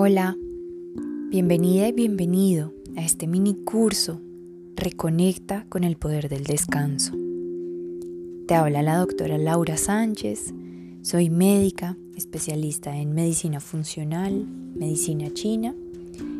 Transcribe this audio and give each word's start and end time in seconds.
Hola, 0.00 0.36
bienvenida 1.28 1.88
y 1.88 1.92
bienvenido 1.92 2.72
a 2.96 3.00
este 3.00 3.26
mini 3.26 3.56
curso 3.64 4.20
Reconecta 4.76 5.66
con 5.68 5.82
el 5.82 5.96
poder 5.96 6.28
del 6.28 6.44
descanso. 6.44 7.14
Te 8.46 8.54
habla 8.54 8.82
la 8.82 8.96
doctora 8.96 9.38
Laura 9.38 9.76
Sánchez, 9.76 10.54
soy 11.02 11.30
médica, 11.30 11.96
especialista 12.16 12.96
en 12.96 13.12
medicina 13.12 13.58
funcional, 13.58 14.46
medicina 14.76 15.34
china, 15.34 15.74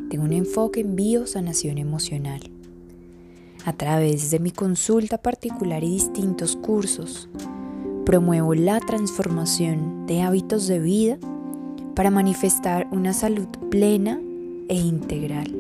tengo 0.09 0.23
un 0.23 0.35
enfoque 0.35 0.79
en 0.79 0.95
biosanación 0.95 1.79
emocional. 1.79 2.43
A 3.65 3.73
través 3.73 4.31
de 4.31 4.39
mi 4.39 4.53
consulta 4.53 5.19
particular 5.19 5.83
y 5.83 5.91
distintos 5.91 6.55
cursos, 6.55 7.29
promuevo 8.07 8.55
la 8.55 8.79
transformación 8.79 10.07
de 10.07 10.23
hábitos 10.23 10.69
de 10.69 10.79
vida 10.79 11.19
para 11.99 12.13
manifestar 12.13 12.87
una 12.93 13.13
salud 13.13 13.49
plena 13.73 14.21
e 14.69 14.77
integral. 14.77 15.53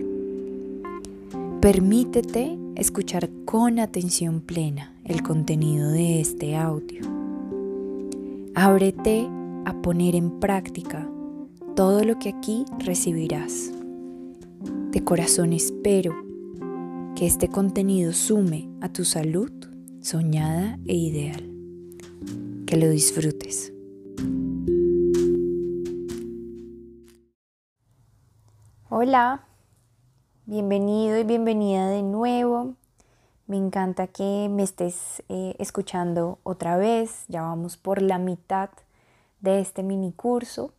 Permítete 1.60 2.56
escuchar 2.76 3.28
con 3.44 3.80
atención 3.80 4.40
plena 4.40 4.94
el 5.04 5.24
contenido 5.24 5.90
de 5.90 6.20
este 6.20 6.54
audio. 6.54 7.02
Ábrete 8.54 9.28
a 9.64 9.82
poner 9.82 10.14
en 10.14 10.38
práctica 10.38 11.10
todo 11.74 12.04
lo 12.04 12.20
que 12.20 12.28
aquí 12.28 12.64
recibirás. 12.78 13.72
De 14.92 15.02
corazón 15.02 15.52
espero 15.52 16.14
que 17.16 17.26
este 17.26 17.48
contenido 17.48 18.12
sume 18.12 18.68
a 18.80 18.92
tu 18.92 19.04
salud 19.04 19.50
soñada 20.00 20.78
e 20.86 20.94
ideal. 20.94 21.50
Que 22.64 22.76
lo 22.76 22.88
disfrutes. 22.90 23.37
Hola, 29.00 29.42
bienvenido 30.46 31.16
y 31.20 31.22
bienvenida 31.22 31.86
de 31.86 32.02
nuevo. 32.02 32.74
Me 33.46 33.56
encanta 33.56 34.08
que 34.08 34.48
me 34.50 34.64
estés 34.64 35.22
eh, 35.28 35.54
escuchando 35.60 36.40
otra 36.42 36.76
vez. 36.76 37.24
Ya 37.28 37.42
vamos 37.42 37.76
por 37.76 38.02
la 38.02 38.18
mitad 38.18 38.70
de 39.40 39.60
este 39.60 39.84
mini 39.84 40.10
curso. 40.10 40.72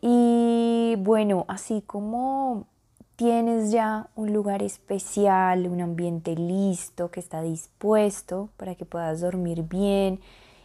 Y 0.00 0.96
bueno, 0.98 1.44
así 1.46 1.84
como 1.86 2.66
tienes 3.14 3.70
ya 3.70 4.08
un 4.16 4.32
lugar 4.32 4.64
especial, 4.64 5.68
un 5.68 5.80
ambiente 5.80 6.34
listo, 6.34 7.12
que 7.12 7.20
está 7.20 7.42
dispuesto 7.42 8.48
para 8.56 8.74
que 8.74 8.84
puedas 8.84 9.20
dormir 9.20 9.62
bien 9.62 10.18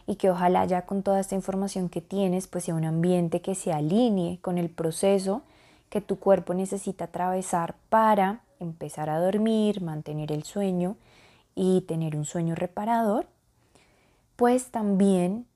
y 0.08 0.16
que 0.16 0.30
ojalá 0.30 0.64
ya 0.64 0.82
con 0.82 1.04
toda 1.04 1.20
esta 1.20 1.36
información 1.36 1.88
que 1.88 2.00
tienes, 2.00 2.48
pues 2.48 2.64
sea 2.64 2.74
un 2.74 2.86
ambiente 2.86 3.40
que 3.40 3.54
se 3.54 3.72
alinee 3.72 4.40
con 4.40 4.58
el 4.58 4.68
proceso 4.68 5.42
que 5.96 6.02
tu 6.02 6.18
cuerpo 6.18 6.52
necesita 6.52 7.04
atravesar 7.04 7.74
para 7.88 8.42
empezar 8.60 9.08
a 9.08 9.18
dormir, 9.18 9.80
mantener 9.80 10.30
el 10.30 10.42
sueño 10.42 10.96
y 11.54 11.80
tener 11.88 12.16
un 12.16 12.26
sueño 12.26 12.54
reparador, 12.54 13.26
pues 14.36 14.66
también 14.66 15.46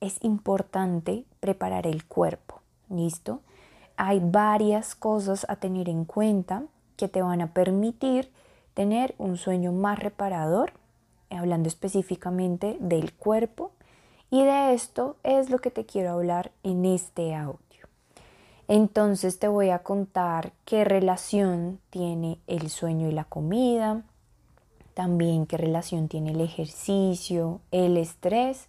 es 0.00 0.22
importante 0.22 1.24
preparar 1.40 1.88
el 1.88 2.04
cuerpo. 2.04 2.60
¿Listo? 2.88 3.40
Hay 3.96 4.20
varias 4.22 4.94
cosas 4.94 5.44
a 5.48 5.56
tener 5.56 5.88
en 5.88 6.04
cuenta 6.04 6.62
que 6.96 7.08
te 7.08 7.20
van 7.20 7.40
a 7.40 7.52
permitir 7.52 8.30
tener 8.72 9.16
un 9.18 9.36
sueño 9.36 9.72
más 9.72 9.98
reparador, 9.98 10.74
hablando 11.28 11.66
específicamente 11.66 12.76
del 12.78 13.12
cuerpo. 13.14 13.72
Y 14.30 14.44
de 14.44 14.74
esto 14.74 15.16
es 15.24 15.50
lo 15.50 15.58
que 15.58 15.72
te 15.72 15.86
quiero 15.86 16.12
hablar 16.12 16.52
en 16.62 16.84
este 16.84 17.34
audio. 17.34 17.65
Entonces 18.68 19.38
te 19.38 19.48
voy 19.48 19.70
a 19.70 19.80
contar 19.80 20.52
qué 20.64 20.84
relación 20.84 21.78
tiene 21.90 22.38
el 22.46 22.68
sueño 22.68 23.08
y 23.08 23.12
la 23.12 23.24
comida, 23.24 24.02
también 24.94 25.46
qué 25.46 25.56
relación 25.56 26.08
tiene 26.08 26.32
el 26.32 26.40
ejercicio, 26.40 27.60
el 27.70 27.96
estrés 27.96 28.66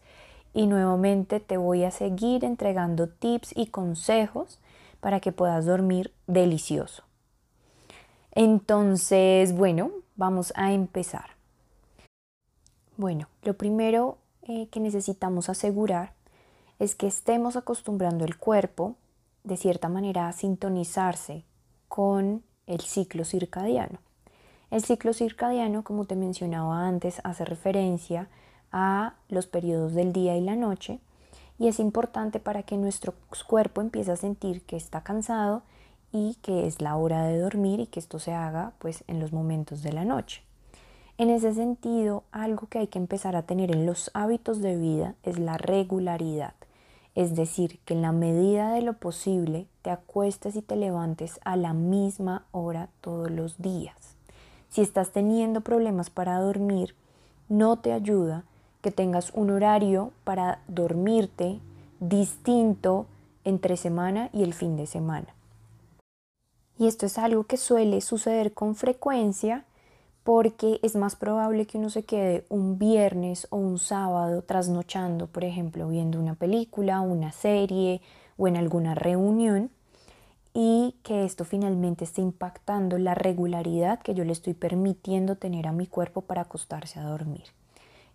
y 0.54 0.68
nuevamente 0.68 1.40
te 1.40 1.58
voy 1.58 1.84
a 1.84 1.92
seguir 1.92 2.44
entregando 2.44 3.08
tips 3.08 3.54
y 3.56 3.68
consejos 3.68 4.60
para 5.00 5.20
que 5.20 5.32
puedas 5.32 5.66
dormir 5.66 6.14
delicioso. 6.28 7.04
Entonces, 8.34 9.56
bueno, 9.56 9.92
vamos 10.16 10.54
a 10.56 10.74
empezar. 10.74 11.32
Bueno, 12.98 13.28
lo 13.44 13.56
primero 13.56 14.18
eh, 14.44 14.68
que 14.70 14.80
necesitamos 14.80 15.50
asegurar 15.50 16.14
es 16.78 16.94
que 16.94 17.08
estemos 17.08 17.56
acostumbrando 17.56 18.26
el 18.26 18.38
cuerpo 18.38 18.96
de 19.48 19.58
cierta 19.58 19.90
manera 19.90 20.32
sintonizarse 20.34 21.46
con 21.88 22.44
el 22.66 22.82
ciclo 22.82 23.24
circadiano. 23.24 24.00
El 24.70 24.84
ciclo 24.84 25.14
circadiano, 25.14 25.84
como 25.84 26.06
te 26.06 26.16
mencionaba 26.16 26.86
antes, 26.86 27.22
hace 27.24 27.46
referencia 27.46 28.28
a 28.72 29.16
los 29.30 29.48
periodos 29.48 29.94
del 29.94 30.12
día 30.12 30.36
y 30.36 30.42
la 30.42 30.58
noche 30.58 31.00
y 31.60 31.68
es 31.68 31.80
importante 31.80 32.40
para 32.40 32.64
que 32.64 32.78
nuestro 32.78 33.14
cuerpo 33.48 33.82
empiece 33.82 34.12
a 34.12 34.18
sentir 34.18 34.62
que 34.64 34.76
está 34.76 35.02
cansado 35.02 35.64
y 36.12 36.36
que 36.42 36.68
es 36.68 36.82
la 36.82 36.96
hora 36.98 37.24
de 37.24 37.40
dormir 37.40 37.80
y 37.80 37.88
que 37.88 38.00
esto 38.00 38.20
se 38.20 38.34
haga 38.34 38.74
pues 38.80 39.04
en 39.08 39.20
los 39.20 39.34
momentos 39.34 39.82
de 39.82 39.94
la 39.94 40.06
noche. 40.06 40.44
En 41.18 41.30
ese 41.30 41.54
sentido, 41.54 42.26
algo 42.32 42.68
que 42.68 42.80
hay 42.80 42.88
que 42.88 43.00
empezar 43.00 43.36
a 43.36 43.44
tener 43.44 43.72
en 43.72 43.86
los 43.86 44.12
hábitos 44.14 44.62
de 44.62 44.78
vida 44.78 45.16
es 45.24 45.40
la 45.40 45.58
regularidad. 45.58 46.54
Es 47.18 47.36
decir, 47.36 47.80
que 47.84 47.96
en 47.96 48.04
la 48.04 48.12
medida 48.12 48.74
de 48.74 48.84
lo 48.84 48.94
posible 48.94 49.66
te 49.82 49.90
acuestes 49.90 50.56
y 50.56 50.62
te 50.62 50.76
levantes 50.76 51.40
a 51.44 51.56
la 51.56 51.74
misma 51.74 52.46
hora 52.52 52.90
todos 53.02 53.32
los 53.32 53.58
días. 53.58 53.96
Si 54.70 54.82
estás 54.82 55.10
teniendo 55.14 55.62
problemas 55.62 56.12
para 56.12 56.40
dormir, 56.40 56.94
no 57.50 57.80
te 57.80 57.92
ayuda 57.92 58.44
que 58.84 58.92
tengas 58.92 59.32
un 59.34 59.50
horario 59.50 60.12
para 60.26 60.60
dormirte 60.68 61.60
distinto 62.00 63.08
entre 63.46 63.78
semana 63.78 64.30
y 64.32 64.44
el 64.44 64.54
fin 64.54 64.78
de 64.78 64.86
semana. 64.86 65.34
Y 66.78 66.86
esto 66.86 67.08
es 67.08 67.18
algo 67.18 67.46
que 67.46 67.58
suele 67.58 68.00
suceder 68.02 68.54
con 68.54 68.76
frecuencia 68.76 69.66
porque 70.28 70.82
es 70.84 70.98
más 70.98 71.16
probable 71.16 71.66
que 71.66 71.78
uno 71.78 71.90
se 71.90 72.04
quede 72.04 72.44
un 72.50 72.78
viernes 72.78 73.48
o 73.50 73.56
un 73.56 73.80
sábado 73.80 74.42
trasnochando, 74.42 75.28
por 75.28 75.46
ejemplo, 75.46 75.88
viendo 75.88 76.20
una 76.20 76.36
película, 76.36 77.00
una 77.00 77.32
serie 77.32 78.02
o 78.36 78.50
en 78.50 78.58
alguna 78.58 78.94
reunión 78.94 79.70
y 80.54 80.96
que 81.04 81.24
esto 81.24 81.46
finalmente 81.46 82.04
esté 82.04 82.22
impactando 82.22 82.98
la 82.98 83.16
regularidad 83.16 84.02
que 84.02 84.16
yo 84.16 84.26
le 84.26 84.34
estoy 84.34 84.54
permitiendo 84.54 85.38
tener 85.38 85.66
a 85.66 85.72
mi 85.72 85.88
cuerpo 85.88 86.20
para 86.20 86.42
acostarse 86.42 87.00
a 87.00 87.04
dormir. 87.04 87.46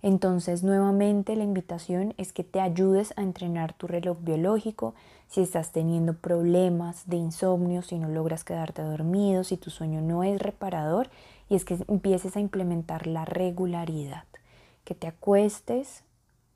Entonces, 0.02 0.62
nuevamente 0.62 1.34
la 1.34 1.44
invitación 1.44 2.12
es 2.18 2.34
que 2.34 2.44
te 2.44 2.60
ayudes 2.60 3.14
a 3.16 3.22
entrenar 3.22 3.72
tu 3.72 3.86
reloj 3.86 4.18
biológico 4.20 4.94
si 5.28 5.40
estás 5.40 5.70
teniendo 5.72 6.12
problemas 6.12 7.08
de 7.08 7.16
insomnio, 7.16 7.80
si 7.80 7.98
no 7.98 8.08
logras 8.08 8.44
quedarte 8.44 8.82
dormido, 8.82 9.44
si 9.44 9.56
tu 9.56 9.70
sueño 9.70 10.02
no 10.02 10.24
es 10.24 10.42
reparador, 10.42 11.08
y 11.52 11.54
es 11.54 11.66
que 11.66 11.84
empieces 11.86 12.34
a 12.34 12.40
implementar 12.40 13.06
la 13.06 13.26
regularidad, 13.26 14.24
que 14.84 14.94
te 14.94 15.06
acuestes 15.06 16.02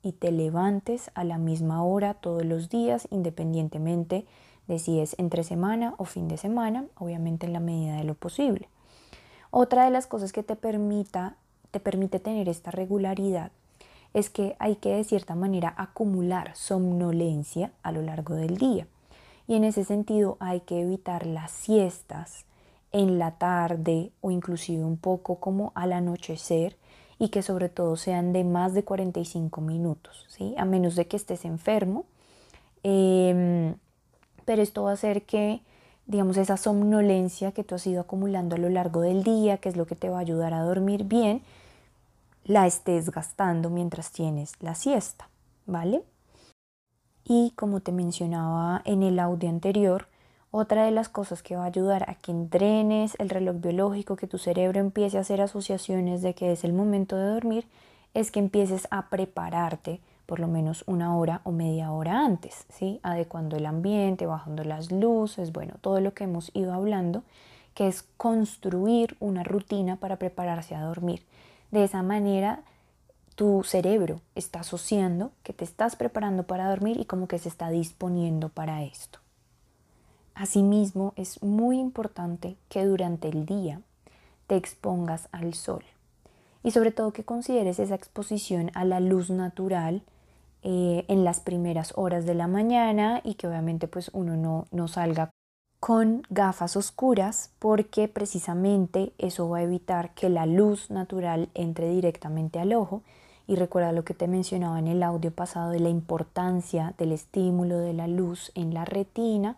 y 0.01 0.13
te 0.13 0.31
levantes 0.31 1.11
a 1.13 1.23
la 1.23 1.37
misma 1.37 1.83
hora 1.83 2.15
todos 2.15 2.43
los 2.43 2.69
días, 2.69 3.07
independientemente 3.11 4.25
de 4.67 4.79
si 4.79 4.99
es 4.99 5.13
entre 5.19 5.43
semana 5.43 5.93
o 5.99 6.05
fin 6.05 6.27
de 6.27 6.37
semana, 6.37 6.85
obviamente 6.95 7.45
en 7.45 7.53
la 7.53 7.59
medida 7.59 7.97
de 7.97 8.05
lo 8.05 8.15
posible. 8.15 8.69
Otra 9.51 9.85
de 9.85 9.91
las 9.91 10.07
cosas 10.07 10.33
que 10.33 10.41
te 10.41 10.55
permita 10.55 11.35
te 11.69 11.79
permite 11.79 12.19
tener 12.19 12.49
esta 12.49 12.71
regularidad 12.71 13.51
es 14.15 14.31
que 14.31 14.55
hay 14.57 14.77
que 14.77 14.95
de 14.95 15.03
cierta 15.03 15.35
manera 15.35 15.75
acumular 15.77 16.55
somnolencia 16.55 17.71
a 17.83 17.91
lo 17.91 18.01
largo 18.01 18.33
del 18.33 18.57
día. 18.57 18.87
Y 19.45 19.57
en 19.57 19.63
ese 19.63 19.85
sentido 19.85 20.37
hay 20.39 20.61
que 20.61 20.81
evitar 20.81 21.27
las 21.27 21.51
siestas 21.51 22.46
en 22.91 23.19
la 23.19 23.31
tarde 23.31 24.11
o 24.21 24.31
inclusive 24.31 24.83
un 24.83 24.97
poco 24.97 25.39
como 25.39 25.71
al 25.75 25.93
anochecer 25.93 26.77
y 27.19 27.29
que 27.29 27.41
sobre 27.41 27.69
todo 27.69 27.95
sean 27.95 28.33
de 28.33 28.43
más 28.43 28.73
de 28.73 28.83
45 28.83 29.61
minutos, 29.61 30.25
¿sí? 30.29 30.53
a 30.57 30.65
menos 30.65 30.95
de 30.95 31.07
que 31.07 31.17
estés 31.17 31.45
enfermo. 31.45 32.05
Em, 32.83 33.75
pero 34.45 34.61
esto 34.61 34.83
va 34.83 34.91
a 34.91 34.93
hacer 34.93 35.23
que, 35.23 35.61
digamos, 36.05 36.37
esa 36.37 36.57
somnolencia 36.57 37.51
que 37.51 37.63
tú 37.63 37.75
has 37.75 37.87
ido 37.87 38.01
acumulando 38.01 38.55
a 38.55 38.59
lo 38.59 38.69
largo 38.69 39.01
del 39.01 39.23
día, 39.23 39.57
que 39.57 39.69
es 39.69 39.75
lo 39.75 39.87
que 39.87 39.95
te 39.95 40.09
va 40.09 40.17
a 40.17 40.21
ayudar 40.21 40.53
a 40.53 40.61
dormir 40.61 41.03
bien, 41.03 41.41
la 42.45 42.65
estés 42.65 43.09
gastando 43.09 43.69
mientras 43.69 44.11
tienes 44.11 44.53
la 44.61 44.75
siesta, 44.75 45.27
¿vale? 45.65 46.03
Y 47.25 47.51
como 47.57 47.81
te 47.81 47.91
mencionaba 47.91 48.81
en 48.85 49.03
el 49.03 49.19
audio 49.19 49.49
anterior, 49.49 50.07
otra 50.57 50.85
de 50.85 50.91
las 50.91 51.09
cosas 51.09 51.41
que 51.41 51.55
va 51.55 51.63
a 51.63 51.67
ayudar 51.67 52.09
a 52.09 52.15
que 52.15 52.31
entrenes 52.31 53.15
el 53.19 53.29
reloj 53.29 53.57
biológico, 53.61 54.15
que 54.15 54.27
tu 54.27 54.37
cerebro 54.37 54.79
empiece 54.79 55.17
a 55.17 55.21
hacer 55.21 55.41
asociaciones 55.41 56.21
de 56.21 56.33
que 56.33 56.51
es 56.51 56.63
el 56.63 56.73
momento 56.73 57.15
de 57.15 57.27
dormir, 57.27 57.67
es 58.13 58.31
que 58.31 58.39
empieces 58.39 58.87
a 58.91 59.09
prepararte 59.09 60.01
por 60.25 60.39
lo 60.39 60.47
menos 60.47 60.83
una 60.87 61.15
hora 61.15 61.41
o 61.45 61.51
media 61.51 61.91
hora 61.91 62.25
antes, 62.25 62.65
¿sí? 62.69 62.99
adecuando 63.01 63.55
el 63.55 63.65
ambiente, 63.65 64.25
bajando 64.25 64.63
las 64.63 64.91
luces, 64.91 65.53
bueno, 65.53 65.75
todo 65.79 66.01
lo 66.01 66.13
que 66.13 66.25
hemos 66.25 66.51
ido 66.53 66.73
hablando, 66.73 67.23
que 67.73 67.87
es 67.87 68.03
construir 68.17 69.15
una 69.19 69.43
rutina 69.43 69.95
para 69.95 70.17
prepararse 70.17 70.75
a 70.75 70.81
dormir. 70.81 71.23
De 71.71 71.83
esa 71.83 72.03
manera, 72.03 72.61
tu 73.35 73.63
cerebro 73.63 74.19
está 74.35 74.61
asociando 74.61 75.31
que 75.43 75.53
te 75.53 75.63
estás 75.63 75.95
preparando 75.95 76.43
para 76.43 76.69
dormir 76.69 76.99
y 76.99 77.05
como 77.05 77.27
que 77.27 77.39
se 77.39 77.49
está 77.49 77.69
disponiendo 77.69 78.49
para 78.49 78.83
esto. 78.83 79.19
Asimismo, 80.37 81.13
es 81.15 81.41
muy 81.41 81.79
importante 81.79 82.57
que 82.69 82.85
durante 82.85 83.27
el 83.27 83.47
día 83.47 83.81
te 84.45 84.55
expongas 84.55 85.29
al 85.31 85.55
sol 85.55 85.83
y 86.63 86.69
sobre 86.69 86.91
todo 86.91 87.11
que 87.11 87.23
consideres 87.23 87.79
esa 87.79 87.95
exposición 87.95 88.69
a 88.75 88.85
la 88.85 88.99
luz 88.99 89.31
natural 89.31 90.03
eh, 90.61 91.05
en 91.07 91.23
las 91.23 91.39
primeras 91.39 91.91
horas 91.95 92.27
de 92.27 92.35
la 92.35 92.47
mañana 92.47 93.19
y 93.23 93.33
que 93.33 93.47
obviamente 93.47 93.87
pues 93.87 94.11
uno 94.13 94.37
no, 94.37 94.67
no 94.69 94.87
salga 94.87 95.31
con 95.79 96.21
gafas 96.29 96.77
oscuras 96.77 97.51
porque 97.57 98.07
precisamente 98.07 99.13
eso 99.17 99.49
va 99.49 99.57
a 99.57 99.63
evitar 99.63 100.13
que 100.13 100.29
la 100.29 100.45
luz 100.45 100.91
natural 100.91 101.49
entre 101.55 101.89
directamente 101.89 102.59
al 102.59 102.73
ojo. 102.73 103.01
Y 103.47 103.55
recuerda 103.55 103.91
lo 103.91 104.03
que 104.03 104.13
te 104.13 104.27
mencionaba 104.27 104.77
en 104.77 104.87
el 104.87 105.01
audio 105.01 105.31
pasado 105.31 105.71
de 105.71 105.79
la 105.79 105.89
importancia 105.89 106.93
del 106.99 107.11
estímulo 107.11 107.79
de 107.79 107.93
la 107.93 108.07
luz 108.07 108.51
en 108.53 108.73
la 108.73 108.85
retina 108.85 109.57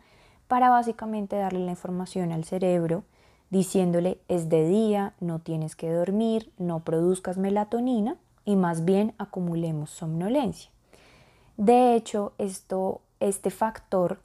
para 0.50 0.72
básicamente 0.72 1.38
darle 1.38 1.60
la 1.60 1.72
información 1.72 2.31
al 2.31 2.44
cerebro 2.44 3.04
diciéndole 3.51 4.19
es 4.28 4.50
de 4.50 4.68
día, 4.68 5.13
no 5.19 5.38
tienes 5.38 5.75
que 5.75 5.92
dormir, 5.92 6.51
no 6.57 6.80
produzcas 6.80 7.38
melatonina 7.38 8.18
y 8.46 8.56
más 8.56 8.84
bien 8.84 9.13
acumulemos 9.19 9.92
somnolencia. 9.92 10.72
De 11.56 11.94
hecho, 11.94 12.34
esto, 12.40 13.01
este 13.19 13.51
factor 13.51 14.19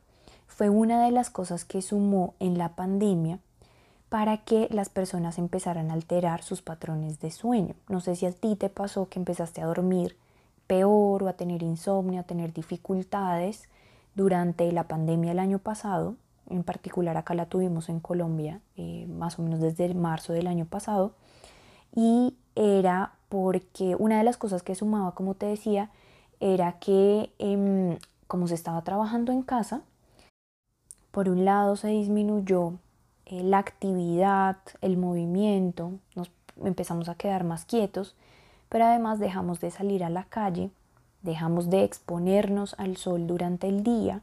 fue 0.47 0.71
una 0.71 1.05
de 1.05 1.11
las 1.11 1.29
cosas 1.29 1.67
que 1.67 1.83
sumó 1.83 2.33
en 2.41 2.57
la 2.57 2.71
pandemia 2.71 3.39
para 4.09 4.39
que 4.39 4.69
las 4.71 4.89
personas 4.89 5.37
empezaran 5.37 5.91
a 5.91 5.95
alterar 5.95 6.43
sus 6.43 6.63
patrones 6.63 7.21
de 7.21 7.33
sueño. 7.33 7.75
No 7.89 8.01
sé 8.01 8.17
si 8.17 8.25
a 8.25 8.33
ti 8.33 8.57
te 8.57 8.71
pasó 8.71 9.11
que 9.11 9.19
empezaste 9.19 9.61
a 9.61 9.67
dormir 9.67 10.17
peor 10.67 11.23
o 11.23 11.29
a 11.29 11.35
tener 11.35 11.63
insomnio, 11.63 12.21
a 12.21 12.25
tener 12.25 12.55
dificultades 12.55 13.69
durante 14.15 14.71
la 14.73 14.85
pandemia 14.85 15.33
el 15.33 15.39
año 15.39 15.59
pasado 15.59 16.17
en 16.49 16.63
particular 16.63 17.17
acá 17.17 17.35
la 17.35 17.47
tuvimos 17.47 17.89
en 17.89 18.01
Colombia 18.01 18.61
eh, 18.77 19.07
más 19.09 19.39
o 19.39 19.43
menos 19.43 19.61
desde 19.61 19.93
marzo 19.95 20.33
del 20.33 20.47
año 20.47 20.67
pasado 20.67 21.15
y 21.95 22.37
era 22.55 23.15
porque 23.29 23.97
una 23.99 24.19
de 24.19 24.25
las 24.25 24.37
cosas 24.37 24.63
que 24.63 24.75
sumaba, 24.75 25.15
como 25.15 25.35
te 25.35 25.47
decía, 25.47 25.91
era 26.41 26.79
que 26.79 27.33
em, 27.39 27.99
como 28.27 28.49
se 28.49 28.55
estaba 28.55 28.83
trabajando 28.83 29.33
en 29.33 29.43
casa, 29.43 29.83
por 31.11 31.29
un 31.29 31.45
lado 31.45 31.77
se 31.77 31.89
disminuyó 31.89 32.75
eh, 33.27 33.43
la 33.43 33.59
actividad, 33.59 34.59
el 34.81 34.97
movimiento, 34.97 35.93
nos 36.15 36.31
empezamos 36.63 37.09
a 37.09 37.15
quedar 37.15 37.45
más 37.45 37.65
quietos, 37.65 38.17
pero 38.69 38.85
además 38.85 39.19
dejamos 39.19 39.61
de 39.61 39.71
salir 39.71 40.05
a 40.05 40.11
la 40.11 40.25
calle, 40.25 40.71
dejamos 41.25 41.71
de 41.71 41.83
exponernos 41.83 42.77
al 42.79 42.97
sol 42.97 43.27
durante 43.27 43.67
el 43.67 43.83
día, 43.83 44.21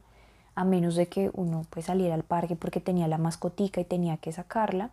a 0.54 0.64
menos 0.64 0.94
de 0.94 1.08
que 1.08 1.30
uno 1.34 1.66
pues 1.68 1.86
saliera 1.86 2.14
al 2.14 2.22
parque 2.22 2.56
porque 2.56 2.80
tenía 2.80 3.08
la 3.08 3.18
mascotica 3.18 3.80
y 3.80 3.84
tenía 3.84 4.16
que 4.16 4.32
sacarla, 4.32 4.90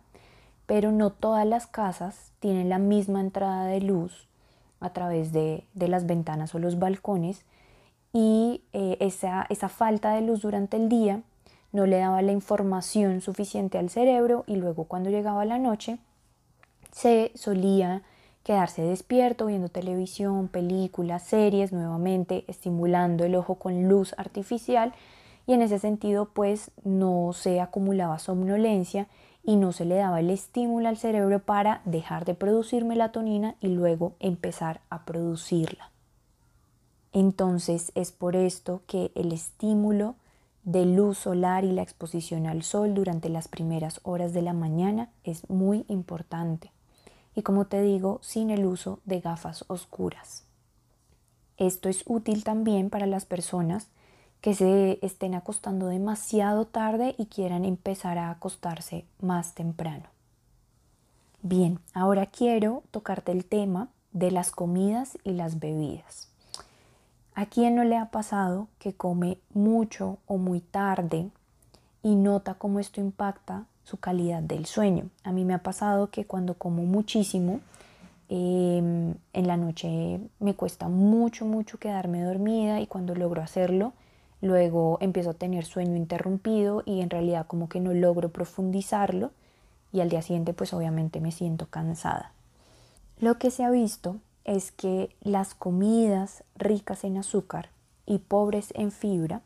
pero 0.66 0.92
no 0.92 1.10
todas 1.10 1.46
las 1.46 1.66
casas 1.66 2.32
tienen 2.40 2.68
la 2.68 2.78
misma 2.78 3.20
entrada 3.20 3.64
de 3.66 3.80
luz 3.80 4.26
a 4.80 4.90
través 4.90 5.32
de, 5.32 5.64
las 5.74 6.06
ventanas 6.06 6.54
o 6.54 6.58
los 6.58 6.78
balcones 6.78 7.44
y 8.12 8.62
eh, 8.72 8.96
esa, 9.00 9.46
esa 9.48 9.68
falta 9.68 10.12
de 10.14 10.22
luz 10.22 10.42
durante 10.42 10.76
el 10.76 10.88
día 10.88 11.22
no 11.72 11.86
le 11.86 11.98
daba 11.98 12.22
la 12.22 12.32
información 12.32 13.20
suficiente 13.20 13.78
al 13.78 13.90
cerebro 13.90 14.42
y 14.46 14.56
luego 14.56 14.84
cuando 14.84 15.10
llegaba 15.10 15.44
la 15.44 15.58
noche 15.58 15.98
se 16.90 17.30
solía 17.36 18.02
quedarse 18.50 18.82
despierto 18.82 19.46
viendo 19.46 19.68
televisión, 19.68 20.48
películas, 20.48 21.22
series, 21.22 21.72
nuevamente 21.72 22.44
estimulando 22.48 23.24
el 23.24 23.36
ojo 23.36 23.54
con 23.60 23.88
luz 23.88 24.12
artificial 24.18 24.92
y 25.46 25.52
en 25.52 25.62
ese 25.62 25.78
sentido 25.78 26.30
pues 26.34 26.72
no 26.82 27.32
se 27.32 27.60
acumulaba 27.60 28.18
somnolencia 28.18 29.06
y 29.44 29.54
no 29.54 29.70
se 29.70 29.84
le 29.84 29.94
daba 29.94 30.18
el 30.18 30.30
estímulo 30.30 30.88
al 30.88 30.96
cerebro 30.96 31.38
para 31.38 31.80
dejar 31.84 32.24
de 32.24 32.34
producir 32.34 32.84
melatonina 32.84 33.54
y 33.60 33.68
luego 33.68 34.14
empezar 34.18 34.80
a 34.90 35.04
producirla. 35.04 35.92
Entonces 37.12 37.92
es 37.94 38.10
por 38.10 38.34
esto 38.34 38.82
que 38.88 39.12
el 39.14 39.30
estímulo 39.30 40.16
de 40.64 40.86
luz 40.86 41.18
solar 41.18 41.62
y 41.62 41.70
la 41.70 41.82
exposición 41.82 42.48
al 42.48 42.64
sol 42.64 42.94
durante 42.94 43.28
las 43.28 43.46
primeras 43.46 44.00
horas 44.02 44.32
de 44.32 44.42
la 44.42 44.54
mañana 44.54 45.08
es 45.22 45.48
muy 45.48 45.84
importante. 45.86 46.72
Y 47.34 47.42
como 47.42 47.66
te 47.66 47.80
digo, 47.82 48.18
sin 48.22 48.50
el 48.50 48.66
uso 48.66 49.00
de 49.04 49.20
gafas 49.20 49.64
oscuras. 49.68 50.44
Esto 51.56 51.88
es 51.88 52.02
útil 52.06 52.42
también 52.42 52.90
para 52.90 53.06
las 53.06 53.26
personas 53.26 53.88
que 54.40 54.54
se 54.54 54.98
estén 55.02 55.34
acostando 55.34 55.86
demasiado 55.86 56.64
tarde 56.64 57.14
y 57.18 57.26
quieran 57.26 57.64
empezar 57.64 58.16
a 58.18 58.30
acostarse 58.30 59.04
más 59.20 59.54
temprano. 59.54 60.04
Bien, 61.42 61.78
ahora 61.94 62.26
quiero 62.26 62.82
tocarte 62.90 63.32
el 63.32 63.44
tema 63.44 63.88
de 64.12 64.30
las 64.30 64.50
comidas 64.50 65.18
y 65.24 65.32
las 65.32 65.58
bebidas. 65.58 66.28
¿A 67.34 67.46
quién 67.46 67.74
no 67.74 67.84
le 67.84 67.96
ha 67.96 68.10
pasado 68.10 68.68
que 68.78 68.94
come 68.94 69.38
mucho 69.54 70.18
o 70.26 70.36
muy 70.36 70.60
tarde 70.60 71.30
y 72.02 72.14
nota 72.14 72.54
cómo 72.54 72.80
esto 72.80 73.00
impacta 73.00 73.66
su 73.84 73.98
calidad 73.98 74.42
del 74.42 74.66
sueño? 74.66 75.10
A 75.24 75.32
mí 75.32 75.44
me 75.44 75.54
ha 75.54 75.62
pasado 75.62 76.10
que 76.10 76.24
cuando 76.24 76.54
como 76.54 76.84
muchísimo, 76.84 77.60
em, 78.28 79.14
en 79.32 79.46
la 79.46 79.56
noche 79.56 80.20
me 80.38 80.54
cuesta 80.54 80.88
mucho, 80.88 81.44
mucho 81.44 81.78
quedarme 81.78 82.22
dormida 82.22 82.80
y 82.80 82.86
cuando 82.86 83.14
logro 83.14 83.42
hacerlo, 83.42 83.92
luego 84.40 84.98
empiezo 85.00 85.30
a 85.30 85.34
tener 85.34 85.64
sueño 85.64 85.96
interrumpido 85.96 86.82
y 86.86 87.00
en 87.00 87.10
realidad 87.10 87.46
como 87.46 87.68
que 87.68 87.80
no 87.80 87.92
logro 87.92 88.30
profundizarlo 88.30 89.32
y 89.92 90.00
al 90.00 90.08
día 90.08 90.22
siguiente 90.22 90.52
pues 90.52 90.72
obviamente 90.72 91.20
me 91.20 91.32
siento 91.32 91.66
cansada. 91.66 92.32
Lo 93.18 93.38
que 93.38 93.50
se 93.50 93.64
ha 93.64 93.70
visto 93.70 94.16
es 94.44 94.72
que 94.72 95.14
las 95.20 95.54
comidas 95.54 96.42
ricas 96.56 97.04
en 97.04 97.18
azúcar 97.18 97.68
y 98.06 98.18
pobres 98.18 98.72
en 98.74 98.92
fibra 98.92 99.42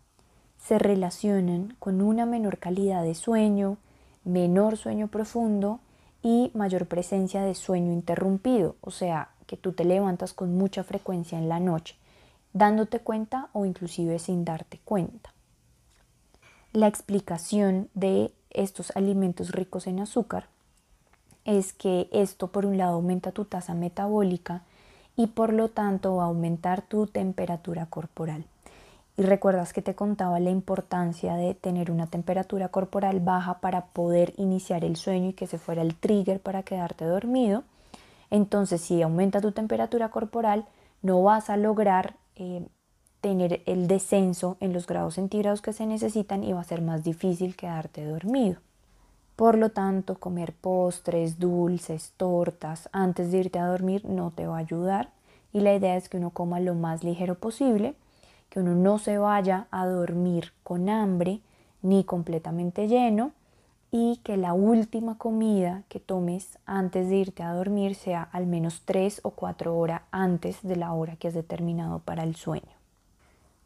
se 0.59 0.79
relacionan 0.79 1.77
con 1.79 2.01
una 2.01 2.25
menor 2.25 2.59
calidad 2.59 3.03
de 3.03 3.15
sueño, 3.15 3.77
menor 4.25 4.77
sueño 4.77 5.09
profundo 5.09 5.81
y 6.23 6.51
mayor 6.55 6.87
presencia 6.87 7.43
de 7.43 7.55
sueño 7.55 7.93
interrumpido, 7.93 8.77
o 8.81 8.91
sea, 8.91 9.31
que 9.47 9.57
tú 9.57 9.73
te 9.73 9.85
levantas 9.85 10.33
con 10.33 10.57
mucha 10.57 10.85
frecuencia 10.85 11.39
en 11.39 11.49
la 11.49 11.61
noche 11.61 11.97
dándote 12.55 13.01
cuenta 13.01 13.51
o 13.53 13.67
inclusive 13.67 14.19
sin 14.19 14.47
darte 14.47 14.81
cuenta. 14.85 15.35
La 16.73 16.87
explicación 16.87 17.91
de 17.95 18.33
estos 18.51 18.97
alimentos 18.97 19.51
ricos 19.51 19.87
en 19.87 20.01
azúcar 20.01 20.47
es 21.45 21.73
que 21.73 22.09
esto 22.13 22.47
por 22.47 22.65
un 22.65 22.79
lado 22.79 22.95
aumenta 22.95 23.33
tu 23.33 23.45
tasa 23.45 23.75
metabólica 23.75 24.63
y 25.17 25.27
por 25.27 25.53
lo 25.53 25.69
tanto 25.69 26.17
va 26.17 26.25
a 26.25 26.27
aumentar 26.27 26.83
tu 26.83 27.07
temperatura 27.07 27.87
corporal. 27.87 28.47
Y 29.17 29.23
recuerdas 29.23 29.73
que 29.73 29.83
te 29.83 29.95
contaba 29.95 30.41
la 30.41 30.51
importancia 30.51 31.37
de 31.37 31.55
tener 31.55 31.91
una 31.91 32.09
temperatura 32.09 32.69
corporal 32.69 33.21
baja 33.21 33.61
para 33.61 33.87
poder 33.87 34.35
iniciar 34.37 34.85
el 34.85 34.97
sueño 34.97 35.31
y 35.31 35.33
que 35.35 35.47
se 35.47 35.59
fuera 35.59 35.83
el 35.83 35.95
trigger 35.95 36.41
para 36.41 36.65
quedarte 36.65 37.05
dormido. 37.05 37.63
Entonces, 38.31 38.81
si 38.81 39.03
aumenta 39.03 39.41
tu 39.41 39.53
temperatura 39.53 40.09
corporal, 40.09 40.67
no 41.03 41.23
vas 41.23 41.49
a 41.49 41.57
lograr 41.57 42.15
eh, 42.35 42.67
tener 43.21 43.63
el 43.67 43.87
descenso 43.87 44.57
en 44.61 44.73
los 44.73 44.87
grados 44.87 45.15
centígrados 45.15 45.63
que 45.63 45.73
se 45.73 45.87
necesitan 45.87 46.43
y 46.43 46.53
va 46.53 46.61
a 46.61 46.65
ser 46.65 46.83
más 46.83 47.05
difícil 47.05 47.55
quedarte 47.55 48.05
dormido. 48.05 48.61
Por 49.37 49.59
lo 49.59 49.71
tanto, 49.71 50.17
comer 50.17 50.53
postres, 50.53 51.39
dulces, 51.39 52.13
tortas 52.17 52.89
antes 52.93 53.33
de 53.33 53.39
irte 53.39 53.59
a 53.59 53.67
dormir 53.67 54.05
no 54.05 54.31
te 54.31 54.47
va 54.47 54.57
a 54.57 54.61
ayudar 54.61 55.11
y 55.53 55.61
la 55.61 55.75
idea 55.75 55.97
es 55.97 56.09
que 56.09 56.19
uno 56.19 56.31
coma 56.31 56.61
lo 56.61 56.75
más 56.75 57.03
ligero 57.03 57.37
posible, 57.37 57.95
que 58.55 58.61
uno 58.61 58.77
no 58.77 58.99
se 58.99 59.19
vaya 59.19 59.67
a 59.73 59.85
dormir 59.85 60.53
con 60.63 60.89
hambre 60.89 61.41
ni 61.83 62.05
completamente 62.05 62.87
lleno 62.87 63.33
y 63.91 64.21
que 64.23 64.37
la 64.37 64.53
última 64.53 65.19
comida 65.19 65.83
que 65.89 65.99
tomes 65.99 66.57
antes 66.65 67.09
de 67.09 67.17
irte 67.17 67.43
a 67.43 67.53
dormir 67.53 67.97
sea 67.97 68.23
al 68.31 68.47
menos 68.47 68.83
3 68.85 69.23
o 69.25 69.31
4 69.31 69.77
horas 69.77 70.03
antes 70.13 70.63
de 70.63 70.77
la 70.77 70.93
hora 70.93 71.17
que 71.17 71.27
has 71.27 71.35
determinado 71.35 71.99
para 71.99 72.23
el 72.23 72.37
sueño. 72.37 72.71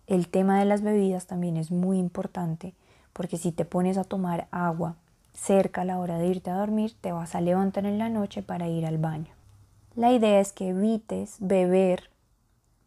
El 0.07 0.29
tema 0.29 0.59
de 0.59 0.65
las 0.65 0.81
bebidas 0.81 1.27
también 1.27 1.59
es 1.59 1.71
muy 1.71 1.99
importante 1.99 2.73
porque 3.13 3.37
si 3.37 3.53
te 3.53 3.67
pones 3.67 3.99
a 3.99 4.05
tomar 4.05 4.49
agua 4.51 4.95
cerca 5.35 5.83
a 5.83 5.85
la 5.85 5.99
hora 5.99 6.17
de 6.17 6.29
irte 6.29 6.49
a 6.49 6.57
dormir, 6.57 6.95
te 6.99 7.13
vas 7.13 7.35
a 7.35 7.43
levantar 7.43 7.85
en 7.85 7.99
la 7.99 8.09
noche 8.09 8.43
para 8.43 8.69
ir 8.69 8.87
al 8.87 8.97
baño. 8.97 9.35
La 9.97 10.13
idea 10.13 10.41
es 10.41 10.53
que 10.53 10.71
evites 10.71 11.37
beber 11.41 12.09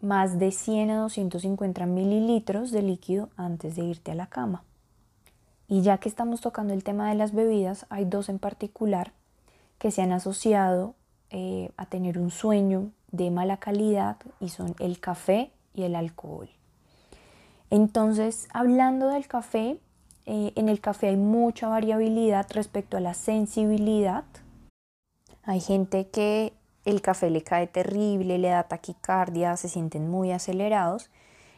más 0.02 0.40
de 0.40 0.52
100 0.52 0.92
a 0.92 0.98
250 0.98 1.86
mililitros 1.86 2.72
de 2.72 2.82
líquido 2.82 3.30
antes 3.38 3.76
de 3.76 3.84
irte 3.84 4.12
a 4.12 4.16
la 4.16 4.28
cama. 4.28 4.64
Y 5.68 5.82
ya 5.82 5.98
que 6.00 6.10
estamos 6.10 6.42
tocando 6.42 6.74
el 6.74 6.84
tema 6.84 7.10
de 7.10 7.16
las 7.16 7.34
bebidas, 7.34 7.86
hay 7.90 8.06
dos 8.06 8.30
en 8.30 8.40
particular 8.40 9.14
que 9.78 9.92
se 9.92 10.02
han 10.02 10.12
asociado 10.12 10.96
eh, 11.30 11.72
a 11.78 11.86
tener 11.86 12.18
un 12.18 12.30
sueño 12.30 12.92
de 13.12 13.32
mala 13.32 13.58
calidad 13.58 14.18
y 14.40 14.50
son 14.50 14.76
el 14.80 15.00
café 15.00 15.52
y 15.74 15.84
el 15.84 15.96
alcohol. 15.96 16.50
Entonces, 17.70 18.48
hablando 18.54 19.08
del 19.08 19.28
café, 19.28 19.80
eh, 20.26 20.52
en 20.56 20.70
el 20.70 20.82
café 20.82 21.08
hay 21.08 21.18
mucha 21.18 21.70
variabilidad 21.70 22.48
respecto 22.52 22.98
a 22.98 23.00
la 23.00 23.14
sensibilidad. 23.14 24.26
Hay 25.44 25.62
gente 25.62 26.10
que 26.10 26.54
el 26.86 27.02
café 27.02 27.30
le 27.30 27.44
cae 27.44 27.68
terrible, 27.68 28.38
le 28.38 28.50
da 28.50 28.64
taquicardia, 28.64 29.58
se 29.58 29.70
sienten 29.70 30.10
muy 30.10 30.32
acelerados. 30.32 31.10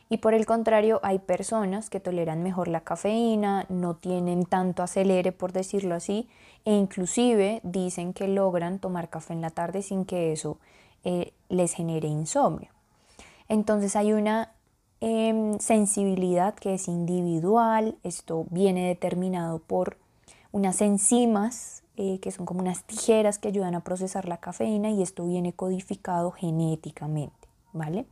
Y 0.09 0.17
por 0.17 0.33
el 0.33 0.45
contrario, 0.45 0.99
hay 1.03 1.19
personas 1.19 1.89
que 1.89 1.99
toleran 1.99 2.43
mejor 2.43 2.67
la 2.67 2.81
cafeína, 2.81 3.65
no 3.69 3.95
tienen 3.95 4.45
tanto 4.45 4.83
acelere, 4.83 5.31
por 5.31 5.53
decirlo 5.53 5.95
así, 5.95 6.27
e 6.65 6.73
inclusive 6.73 7.61
dicen 7.63 8.13
que 8.13 8.27
logran 8.27 8.79
tomar 8.79 9.09
café 9.09 9.33
en 9.33 9.41
la 9.41 9.49
tarde 9.49 9.81
sin 9.81 10.05
que 10.05 10.31
eso 10.31 10.59
eh, 11.03 11.33
les 11.49 11.73
genere 11.73 12.07
insomnio. 12.07 12.69
Entonces 13.47 13.95
hay 13.95 14.13
una 14.13 14.53
Em, 15.05 15.59
sensibilidad 15.59 16.55
que 16.55 16.75
es 16.75 16.87
individual, 16.87 17.97
esto 18.03 18.45
viene 18.51 18.87
determinado 18.87 19.59
por 19.59 19.97
unas 20.53 20.79
enzimas 20.79 21.82
eh, 21.95 22.19
que 22.19 22.31
son 22.31 22.45
como 22.47 22.61
unas 22.61 22.83
tijeras 22.85 23.37
que 23.37 23.49
ayudan 23.49 23.75
a 23.75 23.83
procesar 23.83 24.27
la 24.27 24.37
cafeína 24.37 24.89
y 24.89 25.03
esto 25.03 25.27
viene 25.27 25.53
codificado 25.53 26.31
genéticamente, 26.31 27.47
¿vale? 27.71 28.07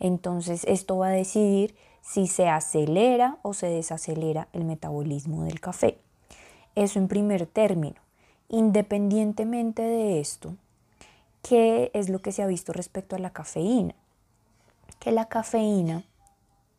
Entonces 0.00 0.64
esto 0.64 0.98
va 0.98 1.08
a 1.08 1.12
decidir 1.12 1.76
si 2.02 2.26
se 2.26 2.48
acelera 2.48 3.38
o 3.42 3.54
se 3.54 3.68
desacelera 3.68 4.48
el 4.52 4.64
metabolismo 4.64 5.44
del 5.44 5.60
café. 5.60 5.98
Eso 6.74 6.98
en 6.98 7.06
primer 7.06 7.46
término. 7.46 8.00
Independientemente 8.48 9.82
de 9.82 10.18
esto, 10.18 10.56
¿qué 11.42 11.92
es 11.94 12.08
lo 12.08 12.20
que 12.20 12.32
se 12.32 12.42
ha 12.42 12.48
visto 12.48 12.72
respecto 12.72 13.14
a 13.14 13.20
la 13.20 13.30
cafeína? 13.30 13.94
Que 14.98 15.12
la 15.12 15.26
cafeína 15.26 16.04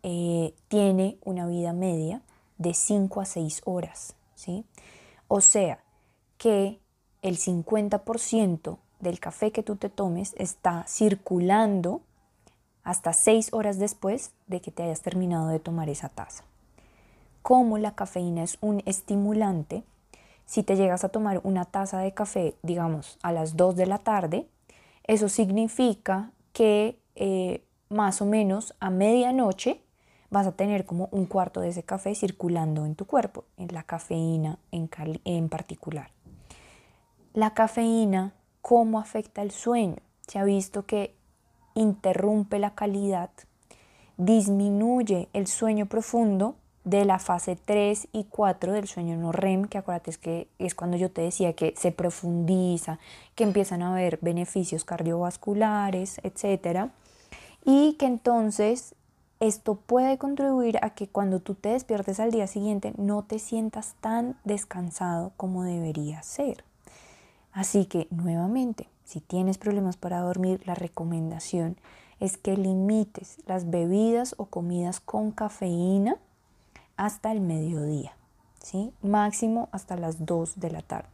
eh, 0.04 0.54
tiene 0.68 1.18
una 1.24 1.48
vida 1.48 1.72
media 1.72 2.22
de 2.58 2.74
5 2.74 3.22
a 3.22 3.26
6 3.26 3.62
horas. 3.64 4.16
¿sí? 4.36 4.66
O 5.30 5.40
sea 5.40 5.80
que 6.42 6.80
el 7.22 7.38
50% 7.38 8.80
del 9.00 9.20
café 9.20 9.52
que 9.52 9.62
tú 9.62 9.76
te 9.76 9.90
tomes 9.90 10.34
está 10.40 10.86
circulando 10.88 12.02
hasta 12.84 13.14
6 13.14 13.54
horas 13.54 13.78
después 13.78 14.32
de 14.48 14.60
que 14.60 14.72
te 14.72 14.82
hayas 14.82 15.04
terminado 15.04 15.50
de 15.50 15.60
tomar 15.60 15.88
esa 15.88 16.10
taza. 16.10 16.44
Como 17.44 17.78
la 17.78 17.94
cafeína 17.94 18.42
es 18.42 18.58
un 18.60 18.82
estimulante, 18.88 19.84
si 20.48 20.64
te 20.64 20.76
llegas 20.76 21.04
a 21.04 21.10
tomar 21.10 21.42
una 21.44 21.66
taza 21.66 22.00
de 22.00 22.12
café, 22.12 22.56
digamos, 22.64 23.20
a 23.22 23.32
las 23.32 23.56
2 23.56 23.76
de 23.76 23.86
la 23.86 24.00
tarde, 24.00 24.48
eso 25.04 25.30
significa 25.30 26.32
que 26.54 26.98
eh, 27.14 27.64
más 27.90 28.20
o 28.20 28.26
menos 28.26 28.74
a 28.80 28.90
medianoche 28.90 29.80
vas 30.32 30.48
a 30.48 30.54
tener 30.54 30.86
como 30.86 31.08
un 31.12 31.28
cuarto 31.28 31.62
de 31.62 31.70
ese 31.70 31.84
café 31.84 32.16
circulando 32.16 32.88
en 32.88 32.96
tu 32.96 33.06
cuerpo, 33.06 33.46
en 33.58 33.68
la 33.76 33.84
cafeína 33.84 34.58
en, 34.72 34.90
en 35.24 35.48
particular. 35.48 36.10
La 37.34 37.54
cafeína, 37.54 38.34
¿cómo 38.62 39.00
afecta 39.00 39.42
el 39.42 39.52
sueño? 39.52 39.96
Se 40.28 40.38
ha 40.38 40.44
visto 40.44 40.86
que 40.86 41.16
interrumpe 41.76 42.60
la 42.60 42.76
calidad, 42.76 43.30
disminuye 44.18 45.30
el 45.32 45.48
sueño 45.48 45.86
profundo 45.86 46.56
de 46.84 47.06
la 47.06 47.20
fase 47.20 47.56
3 47.56 48.10
y 48.12 48.26
4 48.26 48.74
del 48.74 48.90
sueño 48.90 49.16
no 49.16 49.32
REM, 49.32 49.64
que 49.64 49.78
acuérdate 49.78 50.10
es 50.10 50.18
que 50.18 50.50
es 50.60 50.76
cuando 50.76 50.98
yo 50.98 51.10
te 51.10 51.22
decía 51.22 51.54
que 51.54 51.74
se 51.78 51.94
profundiza, 51.94 53.00
que 53.36 53.46
empiezan 53.46 53.82
a 53.82 53.94
haber 53.94 54.20
beneficios 54.22 54.84
cardiovasculares, 54.84 56.20
etc. 56.24 56.90
Y 57.64 57.94
que 57.94 58.08
entonces 58.08 58.94
esto 59.40 59.76
puede 59.76 60.18
contribuir 60.18 60.80
a 60.82 60.90
que 60.90 61.08
cuando 61.08 61.40
tú 61.40 61.56
te 61.56 61.70
despiertes 61.70 62.20
al 62.20 62.32
día 62.32 62.48
siguiente 62.48 62.94
no 62.98 63.24
te 63.24 63.40
sientas 63.40 63.96
tan 64.02 64.36
descansado 64.44 65.32
como 65.38 65.64
debería 65.64 66.22
ser. 66.24 66.66
Así 67.54 67.86
que 67.86 68.08
nuevamente, 68.12 68.88
si 69.04 69.20
tienes 69.20 69.58
problemas 69.58 69.98
para 69.98 70.20
dormir, 70.20 70.62
la 70.66 70.76
recomendación 70.76 71.78
es 72.20 72.38
que 72.38 72.56
limites 72.56 73.38
las 73.48 73.70
bebidas 73.70 74.36
o 74.38 74.46
comidas 74.46 75.00
con 75.00 75.32
cafeína 75.32 76.16
hasta 76.96 77.32
el 77.32 77.42
mediodía, 77.42 78.14
¿sí? 78.62 78.94
máximo 79.02 79.70
hasta 79.72 79.98
las 79.98 80.26
2 80.26 80.60
de 80.60 80.72
la 80.72 80.82
tarde. 80.82 81.10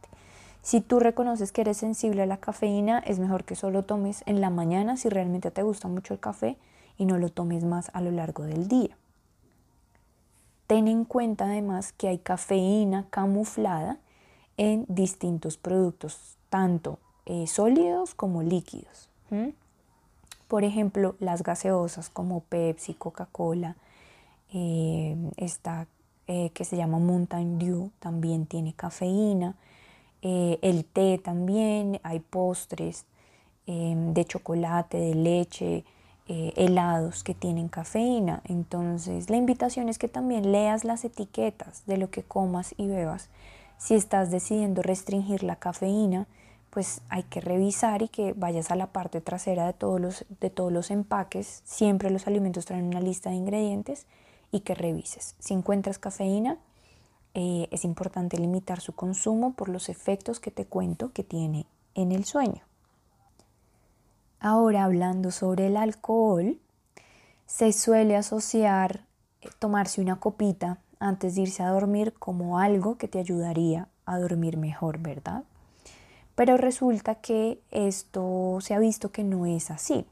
Si 0.62 0.80
tú 0.80 1.00
reconoces 1.00 1.50
que 1.50 1.62
eres 1.62 1.78
sensible 1.78 2.22
a 2.22 2.26
la 2.26 2.36
cafeína, 2.36 2.98
es 2.98 3.18
mejor 3.18 3.44
que 3.44 3.56
solo 3.56 3.84
tomes 3.84 4.22
en 4.26 4.40
la 4.40 4.50
mañana 4.50 4.96
si 4.96 5.08
realmente 5.08 5.50
te 5.50 5.62
gusta 5.62 5.88
mucho 5.88 6.12
el 6.12 6.20
café 6.20 6.58
y 6.98 7.06
no 7.06 7.16
lo 7.16 7.30
tomes 7.30 7.64
más 7.64 7.90
a 7.94 8.02
lo 8.02 8.10
largo 8.10 8.42
del 8.42 8.68
día. 8.68 8.96
Ten 10.66 10.88
en 10.88 11.06
cuenta 11.06 11.46
además 11.46 11.92
que 11.92 12.08
hay 12.08 12.18
cafeína 12.18 13.06
camuflada 13.08 13.96
en 14.58 14.84
distintos 14.88 15.56
productos, 15.56 16.36
tanto 16.50 16.98
eh, 17.24 17.46
sólidos 17.46 18.14
como 18.14 18.42
líquidos. 18.42 19.08
Por 20.48 20.64
ejemplo, 20.64 21.14
las 21.20 21.42
gaseosas 21.42 22.08
como 22.08 22.40
Pepsi, 22.40 22.94
Coca-Cola, 22.94 23.76
eh, 24.52 25.16
esta 25.36 25.86
eh, 26.26 26.50
que 26.50 26.64
se 26.64 26.76
llama 26.76 26.98
Mountain 26.98 27.58
Dew 27.58 27.90
también 28.00 28.46
tiene 28.46 28.74
cafeína, 28.74 29.56
el 30.20 30.84
té 30.84 31.18
también, 31.18 32.00
hay 32.02 32.18
postres 32.18 33.04
de 33.66 34.24
chocolate, 34.26 34.98
de 34.98 35.14
leche, 35.14 35.84
helados 36.26 37.22
que 37.22 37.34
tienen 37.34 37.68
cafeína. 37.68 38.42
Entonces 38.44 39.30
la 39.30 39.36
invitación 39.36 39.88
es 39.88 39.96
que 39.96 40.08
también 40.08 40.50
leas 40.50 40.84
las 40.84 41.04
etiquetas 41.04 41.84
de 41.86 41.98
lo 41.98 42.10
que 42.10 42.24
comas 42.24 42.74
y 42.76 42.88
bebas. 42.88 43.28
Si 43.78 43.94
estás 43.94 44.30
decidiendo 44.30 44.82
restringir 44.82 45.42
la 45.44 45.56
cafeína, 45.56 46.26
pues 46.70 47.00
hay 47.08 47.22
que 47.22 47.40
revisar 47.40 48.02
y 48.02 48.08
que 48.08 48.34
vayas 48.34 48.70
a 48.70 48.76
la 48.76 48.88
parte 48.88 49.20
trasera 49.20 49.66
de 49.66 49.72
todos 49.72 50.00
los, 50.00 50.26
de 50.40 50.50
todos 50.50 50.72
los 50.72 50.90
empaques. 50.90 51.62
Siempre 51.64 52.10
los 52.10 52.26
alimentos 52.26 52.66
traen 52.66 52.86
una 52.86 53.00
lista 53.00 53.30
de 53.30 53.36
ingredientes 53.36 54.06
y 54.50 54.60
que 54.60 54.74
revises. 54.74 55.34
Si 55.38 55.54
encuentras 55.54 55.98
cafeína, 55.98 56.58
eh, 57.34 57.68
es 57.70 57.84
importante 57.84 58.36
limitar 58.36 58.80
su 58.80 58.94
consumo 58.94 59.52
por 59.52 59.68
los 59.68 59.88
efectos 59.88 60.40
que 60.40 60.50
te 60.50 60.66
cuento 60.66 61.12
que 61.12 61.22
tiene 61.22 61.66
en 61.94 62.12
el 62.12 62.24
sueño. 62.24 62.62
Ahora 64.40 64.84
hablando 64.84 65.30
sobre 65.30 65.66
el 65.68 65.76
alcohol, 65.76 66.58
se 67.46 67.72
suele 67.72 68.16
asociar 68.16 69.04
eh, 69.40 69.48
tomarse 69.58 70.00
una 70.00 70.20
copita 70.20 70.78
antes 71.00 71.34
de 71.34 71.42
irse 71.42 71.62
a 71.62 71.70
dormir 71.70 72.12
como 72.18 72.58
algo 72.58 72.96
que 72.96 73.08
te 73.08 73.18
ayudaría 73.18 73.88
a 74.06 74.18
dormir 74.18 74.56
mejor, 74.56 74.98
¿verdad? 74.98 75.44
Pero 76.34 76.56
resulta 76.56 77.16
que 77.16 77.60
esto 77.70 78.58
se 78.60 78.74
ha 78.74 78.78
visto 78.78 79.10
que 79.10 79.24
no 79.24 79.46
es 79.46 79.70
así. 79.70 80.06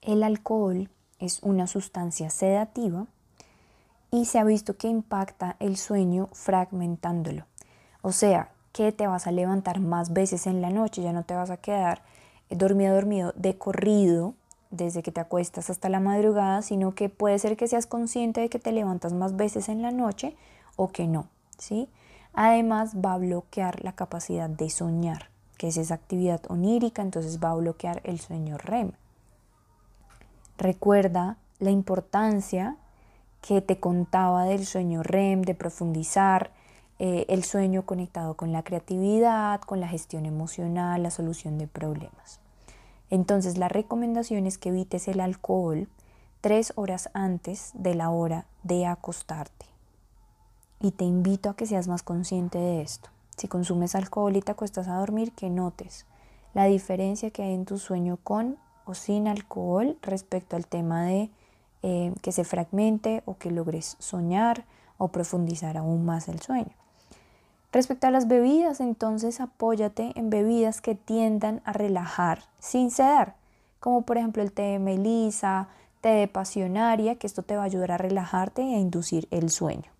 El 0.00 0.22
alcohol 0.22 0.90
es 1.18 1.42
una 1.42 1.66
sustancia 1.66 2.28
sedativa 2.30 3.06
y 4.10 4.24
se 4.26 4.38
ha 4.38 4.44
visto 4.44 4.76
que 4.76 4.88
impacta 4.88 5.56
el 5.60 5.76
sueño 5.76 6.28
fragmentándolo. 6.32 7.46
O 8.02 8.12
sea, 8.12 8.50
que 8.72 8.90
te 8.90 9.06
vas 9.06 9.26
a 9.26 9.32
levantar 9.32 9.80
más 9.80 10.12
veces 10.12 10.46
en 10.46 10.60
la 10.60 10.70
noche, 10.70 11.02
ya 11.02 11.12
no 11.12 11.24
te 11.24 11.34
vas 11.34 11.50
a 11.50 11.56
quedar 11.56 12.02
dormido, 12.50 12.94
dormido 12.94 13.32
de 13.36 13.56
corrido 13.56 14.34
desde 14.72 15.02
que 15.02 15.12
te 15.12 15.20
acuestas 15.20 15.70
hasta 15.70 15.88
la 15.88 16.00
madrugada, 16.00 16.62
sino 16.62 16.94
que 16.94 17.08
puede 17.08 17.38
ser 17.38 17.56
que 17.56 17.68
seas 17.68 17.86
consciente 17.86 18.40
de 18.40 18.48
que 18.48 18.58
te 18.58 18.72
levantas 18.72 19.12
más 19.12 19.36
veces 19.36 19.68
en 19.68 19.82
la 19.82 19.92
noche 19.92 20.34
o 20.74 20.88
que 20.88 21.06
no, 21.06 21.28
¿sí? 21.58 21.88
Además 22.32 22.96
va 22.96 23.12
a 23.12 23.18
bloquear 23.18 23.84
la 23.84 23.92
capacidad 23.92 24.48
de 24.48 24.70
soñar, 24.70 25.28
que 25.58 25.68
es 25.68 25.76
esa 25.76 25.94
actividad 25.94 26.40
onírica, 26.48 27.02
entonces 27.02 27.38
va 27.38 27.50
a 27.50 27.54
bloquear 27.54 28.00
el 28.04 28.18
sueño 28.18 28.58
REM. 28.58 28.92
Recuerda 30.56 31.36
la 31.58 31.70
importancia 31.70 32.76
que 33.42 33.60
te 33.60 33.78
contaba 33.78 34.44
del 34.44 34.64
sueño 34.64 35.02
REM, 35.02 35.42
de 35.42 35.54
profundizar, 35.54 36.50
eh, 36.98 37.26
el 37.28 37.42
sueño 37.42 37.84
conectado 37.84 38.34
con 38.34 38.52
la 38.52 38.62
creatividad, 38.62 39.60
con 39.60 39.80
la 39.80 39.88
gestión 39.88 40.24
emocional, 40.24 41.02
la 41.02 41.10
solución 41.10 41.58
de 41.58 41.66
problemas. 41.66 42.41
Entonces 43.12 43.58
la 43.58 43.68
recomendación 43.68 44.46
es 44.46 44.56
que 44.56 44.70
evites 44.70 45.06
el 45.06 45.20
alcohol 45.20 45.86
tres 46.40 46.72
horas 46.76 47.10
antes 47.12 47.72
de 47.74 47.94
la 47.94 48.08
hora 48.08 48.46
de 48.62 48.86
acostarte. 48.86 49.66
Y 50.80 50.92
te 50.92 51.04
invito 51.04 51.50
a 51.50 51.54
que 51.54 51.66
seas 51.66 51.88
más 51.88 52.02
consciente 52.02 52.56
de 52.56 52.80
esto. 52.80 53.10
Si 53.36 53.48
consumes 53.48 53.94
alcohol 53.94 54.34
y 54.34 54.40
te 54.40 54.52
acuestas 54.52 54.88
a 54.88 54.96
dormir, 54.96 55.32
que 55.32 55.50
notes 55.50 56.06
la 56.54 56.64
diferencia 56.64 57.30
que 57.30 57.42
hay 57.42 57.52
en 57.52 57.66
tu 57.66 57.76
sueño 57.76 58.16
con 58.24 58.56
o 58.86 58.94
sin 58.94 59.28
alcohol 59.28 59.98
respecto 60.00 60.56
al 60.56 60.66
tema 60.66 61.04
de 61.04 61.30
eh, 61.82 62.14
que 62.22 62.32
se 62.32 62.44
fragmente 62.44 63.22
o 63.26 63.36
que 63.36 63.50
logres 63.50 63.96
soñar 63.98 64.64
o 64.96 65.08
profundizar 65.08 65.76
aún 65.76 66.06
más 66.06 66.28
el 66.28 66.40
sueño. 66.40 66.81
Respecto 67.72 68.06
a 68.06 68.10
las 68.10 68.28
bebidas, 68.28 68.80
entonces 68.80 69.40
apóyate 69.40 70.12
en 70.14 70.28
bebidas 70.28 70.82
que 70.82 70.94
tiendan 70.94 71.62
a 71.64 71.72
relajar 71.72 72.40
sin 72.58 72.90
ceder, 72.90 73.32
como 73.80 74.02
por 74.02 74.18
ejemplo 74.18 74.42
el 74.42 74.52
té 74.52 74.62
de 74.62 74.78
melisa, 74.78 75.68
té 76.02 76.10
de 76.10 76.28
pasionaria, 76.28 77.14
que 77.14 77.26
esto 77.26 77.42
te 77.42 77.56
va 77.56 77.62
a 77.62 77.66
ayudar 77.66 77.92
a 77.92 77.96
relajarte 77.96 78.60
e 78.60 78.78
inducir 78.78 79.26
el 79.30 79.48
sueño. 79.48 79.90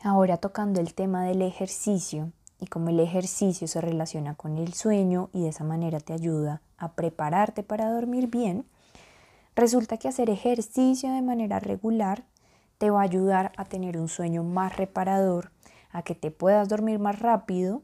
Ahora 0.00 0.36
tocando 0.36 0.80
el 0.80 0.94
tema 0.94 1.24
del 1.24 1.42
ejercicio 1.42 2.30
y 2.60 2.66
cómo 2.66 2.90
el 2.90 3.00
ejercicio 3.00 3.66
se 3.66 3.80
relaciona 3.80 4.34
con 4.36 4.56
el 4.56 4.72
sueño 4.72 5.28
y 5.32 5.42
de 5.42 5.48
esa 5.48 5.64
manera 5.64 5.98
te 5.98 6.12
ayuda 6.12 6.62
a 6.78 6.92
prepararte 6.92 7.64
para 7.64 7.90
dormir 7.90 8.28
bien, 8.28 8.64
resulta 9.56 9.96
que 9.96 10.06
hacer 10.06 10.30
ejercicio 10.30 11.10
de 11.10 11.20
manera 11.20 11.58
regular 11.58 12.22
te 12.78 12.90
va 12.90 13.00
a 13.00 13.04
ayudar 13.04 13.52
a 13.56 13.64
tener 13.64 13.98
un 13.98 14.08
sueño 14.08 14.44
más 14.44 14.76
reparador, 14.76 15.50
a 15.92 16.02
que 16.02 16.14
te 16.14 16.30
puedas 16.30 16.68
dormir 16.68 16.98
más 16.98 17.18
rápido 17.18 17.82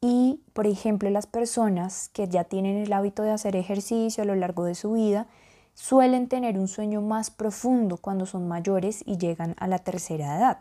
y, 0.00 0.40
por 0.52 0.66
ejemplo, 0.66 1.10
las 1.10 1.26
personas 1.26 2.08
que 2.10 2.28
ya 2.28 2.44
tienen 2.44 2.76
el 2.76 2.92
hábito 2.92 3.22
de 3.22 3.30
hacer 3.30 3.56
ejercicio 3.56 4.22
a 4.22 4.26
lo 4.26 4.34
largo 4.34 4.64
de 4.64 4.74
su 4.74 4.92
vida 4.92 5.26
suelen 5.74 6.28
tener 6.28 6.58
un 6.58 6.68
sueño 6.68 7.00
más 7.00 7.30
profundo 7.30 7.96
cuando 7.96 8.26
son 8.26 8.48
mayores 8.48 9.02
y 9.06 9.18
llegan 9.18 9.54
a 9.58 9.66
la 9.66 9.78
tercera 9.78 10.36
edad 10.36 10.58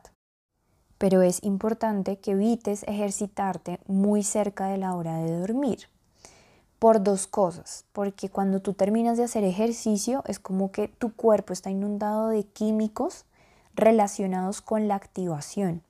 pero 0.98 1.22
es 1.22 1.44
importante 1.44 2.18
que 2.18 2.32
evites 2.32 2.84
ejercitarte 2.84 3.80
muy 3.88 4.24
cerca 4.24 4.68
de 4.68 4.78
la 4.78 4.96
hora 4.96 5.18
de 5.18 5.40
dormir. 5.40 5.90
Por 6.80 7.04
dos 7.04 7.28
cosas, 7.28 7.86
porque 7.92 8.30
cuando 8.30 8.62
tú 8.62 8.74
terminas 8.74 9.18
de 9.18 9.24
hacer 9.24 9.44
ejercicio 9.44 10.24
es 10.28 10.40
como 10.40 10.72
que 10.72 10.88
tu 10.88 11.14
cuerpo 11.14 11.54
está 11.54 11.70
inundado 11.70 12.30
de 12.30 12.44
químicos 12.44 13.26
relacionados 13.74 14.62
con 14.62 14.88
la 14.88 14.96
activación, 14.96 15.82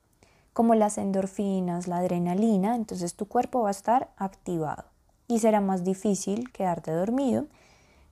como 0.57 0.73
las 0.73 0.97
endorfinas, 0.97 1.87
la 1.87 1.97
adrenalina, 1.97 2.75
entonces 2.75 3.13
tu 3.13 3.27
cuerpo 3.27 3.61
va 3.61 3.67
a 3.67 3.77
estar 3.77 4.09
activado 4.17 4.85
y 5.27 5.37
será 5.37 5.61
más 5.61 5.83
difícil 5.83 6.51
quedarte 6.51 6.89
dormido. 6.89 7.45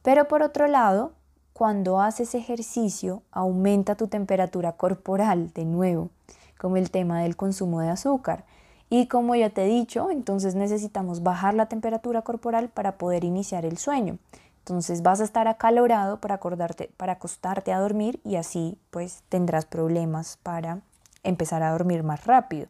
Pero 0.03 0.27
por 0.27 0.43
otro 0.43 0.67
lado, 0.67 1.13
cuando 1.53 1.99
haces 1.99 2.35
ejercicio 2.35 3.23
aumenta 3.31 3.95
tu 3.95 4.09
temperatura 4.09 4.73
corporal 4.73 5.53
de 5.53 5.65
nuevo 5.65 6.11
como 6.59 6.77
el 6.77 6.91
tema 6.91 7.19
del 7.23 7.35
consumo 7.35 7.81
de 7.81 7.89
azúcar. 7.89 8.45
Y 8.91 9.07
como 9.07 9.33
ya 9.33 9.49
te 9.49 9.63
he 9.63 9.67
dicho, 9.67 10.11
entonces 10.11 10.53
necesitamos 10.53 11.23
bajar 11.23 11.55
la 11.55 11.65
temperatura 11.65 12.21
corporal 12.21 12.69
para 12.69 12.99
poder 12.99 13.23
iniciar 13.23 13.65
el 13.65 13.79
sueño. 13.79 14.19
Entonces 14.59 15.01
vas 15.01 15.19
a 15.19 15.23
estar 15.23 15.47
acalorado 15.47 16.21
para, 16.21 16.35
acordarte, 16.35 16.91
para 16.95 17.13
acostarte 17.13 17.73
a 17.73 17.79
dormir 17.79 18.19
y 18.23 18.35
así 18.35 18.77
pues 18.91 19.23
tendrás 19.29 19.65
problemas 19.65 20.37
para 20.43 20.83
empezar 21.25 21.63
a 21.63 21.71
dormir 21.71 22.03
más 22.03 22.25
rápido. 22.25 22.67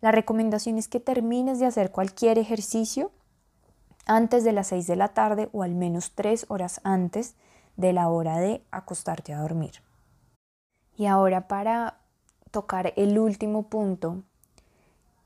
La 0.00 0.12
recomendación 0.12 0.78
es 0.78 0.88
que 0.88 1.00
termines 1.00 1.58
de 1.58 1.66
hacer 1.66 1.90
cualquier 1.90 2.38
ejercicio 2.38 3.10
antes 4.06 4.44
de 4.44 4.52
las 4.52 4.68
6 4.68 4.86
de 4.86 4.96
la 4.96 5.08
tarde 5.08 5.48
o 5.52 5.62
al 5.62 5.74
menos 5.74 6.12
3 6.14 6.46
horas 6.48 6.80
antes 6.84 7.34
de 7.76 7.92
la 7.92 8.08
hora 8.08 8.38
de 8.38 8.62
acostarte 8.70 9.32
a 9.32 9.40
dormir. 9.40 9.82
Y 10.96 11.06
ahora 11.06 11.46
para 11.46 11.98
tocar 12.50 12.92
el 12.96 13.18
último 13.18 13.64
punto 13.64 14.22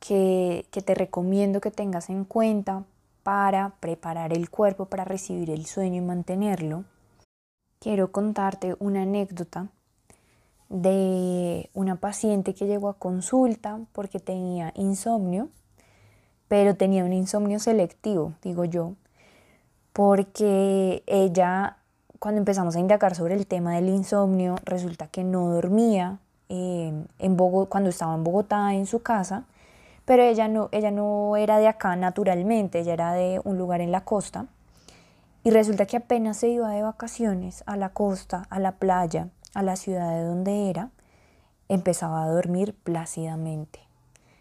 que, 0.00 0.66
te 0.70 0.94
recomiendo 0.94 1.60
que 1.60 1.70
tengas 1.70 2.10
en 2.10 2.24
cuenta 2.24 2.84
para 3.22 3.76
preparar 3.80 4.32
el 4.32 4.50
cuerpo 4.50 4.86
para 4.86 5.04
recibir 5.04 5.50
el 5.50 5.64
sueño 5.66 6.02
y 6.02 6.04
mantenerlo, 6.04 6.84
quiero 7.78 8.10
contarte 8.10 8.76
una 8.80 9.02
anécdota 9.02 9.68
de 10.72 11.68
una 11.74 11.96
paciente 11.96 12.54
que 12.54 12.66
llegó 12.66 12.88
a 12.88 12.94
consulta 12.94 13.78
porque 13.92 14.18
tenía 14.18 14.72
insomnio, 14.74 15.50
pero 16.48 16.74
tenía 16.74 17.04
un 17.04 17.12
insomnio 17.12 17.58
selectivo, 17.58 18.32
digo 18.42 18.64
yo, 18.64 18.94
porque 19.92 21.02
ella, 21.06 21.76
cuando 22.18 22.38
empezamos 22.38 22.74
a 22.74 22.80
indagar 22.80 23.14
sobre 23.14 23.34
el 23.34 23.46
tema 23.46 23.74
del 23.74 23.90
insomnio, 23.90 24.56
resulta 24.64 25.08
que 25.08 25.24
no 25.24 25.50
dormía 25.50 26.18
en 26.48 27.06
cuando 27.68 27.90
estaba 27.90 28.14
en 28.14 28.24
Bogotá, 28.24 28.74
en 28.74 28.86
su 28.86 29.02
casa, 29.02 29.44
pero 30.06 30.22
ella 30.22 30.48
no, 30.48 30.70
ella 30.72 30.90
no 30.90 31.36
era 31.36 31.58
de 31.58 31.68
acá 31.68 31.96
naturalmente, 31.96 32.80
ella 32.80 32.94
era 32.94 33.12
de 33.12 33.40
un 33.44 33.58
lugar 33.58 33.82
en 33.82 33.92
la 33.92 34.04
costa. 34.04 34.46
Y 35.44 35.50
resulta 35.50 35.86
que 35.86 35.98
apenas 35.98 36.38
se 36.38 36.48
iba 36.48 36.70
de 36.70 36.82
vacaciones 36.82 37.62
a 37.66 37.76
la 37.76 37.90
costa, 37.90 38.46
a 38.48 38.58
la 38.58 38.72
playa, 38.72 39.28
a 39.54 39.62
la 39.62 39.76
ciudad 39.76 40.10
de 40.10 40.24
donde 40.24 40.70
era, 40.70 40.90
empezaba 41.68 42.24
a 42.24 42.28
dormir 42.28 42.74
plácidamente. 42.74 43.80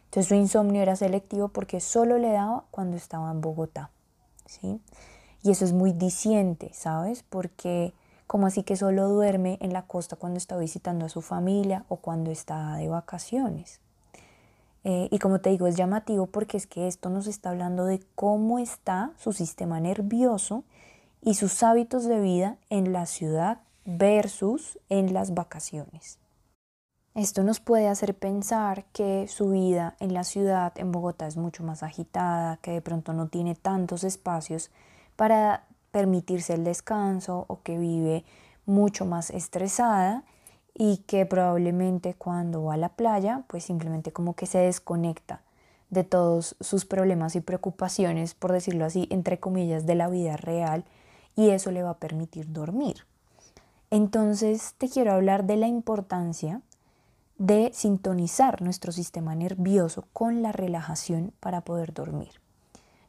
Entonces 0.06 0.28
su 0.28 0.36
insomnio 0.36 0.82
era 0.82 0.95
selectivo 0.95 1.47
porque 1.47 1.80
solo 1.80 2.17
le 2.17 2.32
daba 2.32 2.65
cuando 2.71 2.97
estaba 2.97 3.32
en 3.32 3.41
Bogotá. 3.41 3.89
¿sí? 4.45 4.82
Y 5.43 5.52
eso 5.52 5.65
es 5.65 5.74
muy 5.74 5.93
diciente, 5.93 6.71
¿sabes? 6.74 7.24
Porque 7.24 7.93
como 8.28 8.47
así 8.47 8.63
que 8.63 8.76
solo 8.76 9.10
duerme 9.10 9.58
en 9.62 9.74
la 9.74 9.84
costa 9.84 10.15
cuando 10.15 10.38
está 10.38 10.58
visitando 10.58 11.06
a 11.06 11.10
su 11.10 11.21
familia 11.21 11.86
o 11.89 11.97
cuando 11.97 12.32
está 12.32 12.76
de 12.76 12.88
vacaciones. 12.88 13.80
Eh, 14.84 15.10
y 15.12 15.19
como 15.19 15.39
te 15.39 15.50
digo, 15.50 15.67
es 15.67 15.76
llamativo 15.76 16.28
porque 16.28 16.58
es 16.58 16.65
que 16.65 16.88
esto 16.88 17.10
nos 17.10 17.28
está 17.28 17.50
hablando 17.50 17.86
de 17.86 18.02
cómo 18.15 18.60
está 18.60 19.12
su 19.17 19.32
sistema 19.32 19.80
nervioso 19.80 20.63
y 21.21 21.36
sus 21.36 21.62
hábitos 21.62 22.06
de 22.06 22.19
vida 22.19 22.58
en 22.69 22.93
la 22.93 23.06
ciudad 23.06 23.60
versus 23.86 24.80
en 24.89 25.13
las 25.13 25.34
vacaciones. 25.34 26.20
Esto 27.13 27.44
nos 27.44 27.60
puede 27.60 27.89
hacer 27.89 28.15
pensar 28.15 28.86
que 28.94 29.28
su 29.28 29.50
vida 29.50 29.96
en 30.00 30.13
la 30.13 30.24
ciudad, 30.24 30.72
en 30.78 30.94
Bogotá, 30.94 31.28
es 31.28 31.36
mucho 31.36 31.62
más 31.62 31.84
agitada, 31.84 32.58
que 32.58 32.72
de 32.72 32.82
pronto 32.82 33.12
no 33.12 33.28
tiene 33.28 33.54
tantos 33.54 34.06
espacios 34.06 34.72
para 35.17 35.65
permitirse 35.91 36.54
el 36.54 36.63
descanso 36.63 37.46
o 37.48 37.62
que 37.63 37.78
vive 37.78 38.24
mucho 38.65 39.06
más 39.06 39.30
estresada 39.30 40.24
y 40.74 40.98
que 41.00 41.26
probablemente 41.26 42.13
cuando 42.13 42.63
va 42.63 42.76
a 42.76 42.78
la 42.78 42.89
playa 42.89 43.44
pues 43.48 43.65
simplemente 43.65 44.13
como 44.13 44.36
que 44.36 44.46
se 44.46 44.60
desconecta 44.60 45.41
de 45.89 46.06
todos 46.06 46.56
sus 46.62 46.86
problemas 46.86 47.36
y 47.36 47.41
preocupaciones, 47.41 48.34
por 48.34 48.54
decirlo 48.54 48.86
así, 48.86 49.08
entre 49.12 49.39
comillas, 49.39 49.86
de 49.86 49.96
la 49.96 50.08
vida 50.08 50.38
real 50.38 50.86
y 51.36 51.50
eso 51.50 51.72
le 51.72 51.84
va 51.84 51.91
a 51.91 52.00
permitir 52.00 52.54
dormir. 52.54 53.06
Entonces 53.92 54.74
te 54.78 54.88
quiero 54.88 55.12
hablar 55.12 55.44
de 55.44 55.58
la 55.58 55.68
importancia 55.68 56.62
de 57.38 57.72
sintonizar 57.74 58.62
nuestro 58.62 58.94
sistema 58.94 59.36
nervioso 59.36 60.06
con 60.14 60.42
la 60.42 60.54
relajación 60.54 61.34
para 61.42 61.62
poder 61.62 61.94
dormir. 61.94 62.40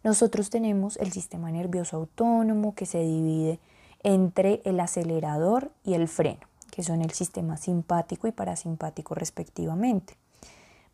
Nosotros 0.03 0.51
tenemos 0.51 0.97
el 0.97 1.12
sistema 1.12 1.53
nervioso 1.53 1.99
autónomo 1.99 2.75
que 2.75 2.87
se 2.87 2.99
divide 2.99 3.61
entre 4.03 4.61
el 4.64 4.81
acelerador 4.81 5.71
y 5.85 5.95
el 5.95 6.09
freno, 6.09 6.49
que 6.73 6.83
son 6.83 7.01
el 7.01 7.12
sistema 7.12 7.57
simpático 7.57 8.27
y 8.27 8.33
parasimpático 8.33 9.14
respectivamente. 9.14 10.16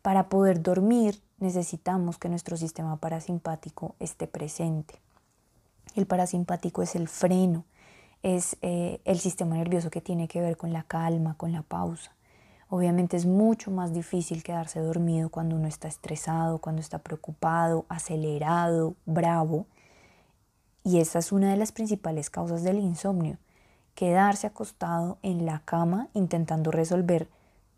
Para 0.03 0.29
poder 0.29 0.61
dormir 0.61 1.19
necesitamos 1.39 2.19
que 2.19 2.29
nuestro 2.29 2.57
sistema 2.57 2.97
parasimpático 2.97 3.95
esté 3.99 4.27
presente. 4.27 4.99
El 5.95 6.05
parasimpático 6.05 6.83
es 6.83 6.95
el 6.95 7.07
freno, 7.07 7.65
es 8.23 8.57
eh, 8.61 8.99
el 9.05 9.19
sistema 9.19 9.55
nervioso 9.55 9.89
que 9.89 10.01
tiene 10.01 10.27
que 10.27 10.41
ver 10.41 10.57
con 10.57 10.73
la 10.73 10.83
calma, 10.83 11.35
con 11.37 11.51
la 11.51 11.61
pausa. 11.61 12.15
Obviamente 12.69 13.17
es 13.17 13.25
mucho 13.25 13.71
más 13.71 13.93
difícil 13.93 14.43
quedarse 14.43 14.79
dormido 14.79 15.29
cuando 15.29 15.55
uno 15.55 15.67
está 15.67 15.87
estresado, 15.87 16.59
cuando 16.59 16.81
está 16.81 16.99
preocupado, 16.99 17.85
acelerado, 17.89 18.95
bravo. 19.05 19.65
Y 20.83 20.99
esa 20.99 21.19
es 21.19 21.31
una 21.31 21.49
de 21.49 21.57
las 21.57 21.71
principales 21.71 22.29
causas 22.29 22.63
del 22.63 22.77
insomnio. 22.77 23.37
Quedarse 23.95 24.47
acostado 24.47 25.17
en 25.23 25.45
la 25.45 25.61
cama 25.65 26.09
intentando 26.13 26.71
resolver 26.71 27.27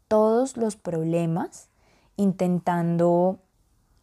todos 0.09 0.57
los 0.57 0.75
problemas, 0.75 1.69
intentando 2.17 3.39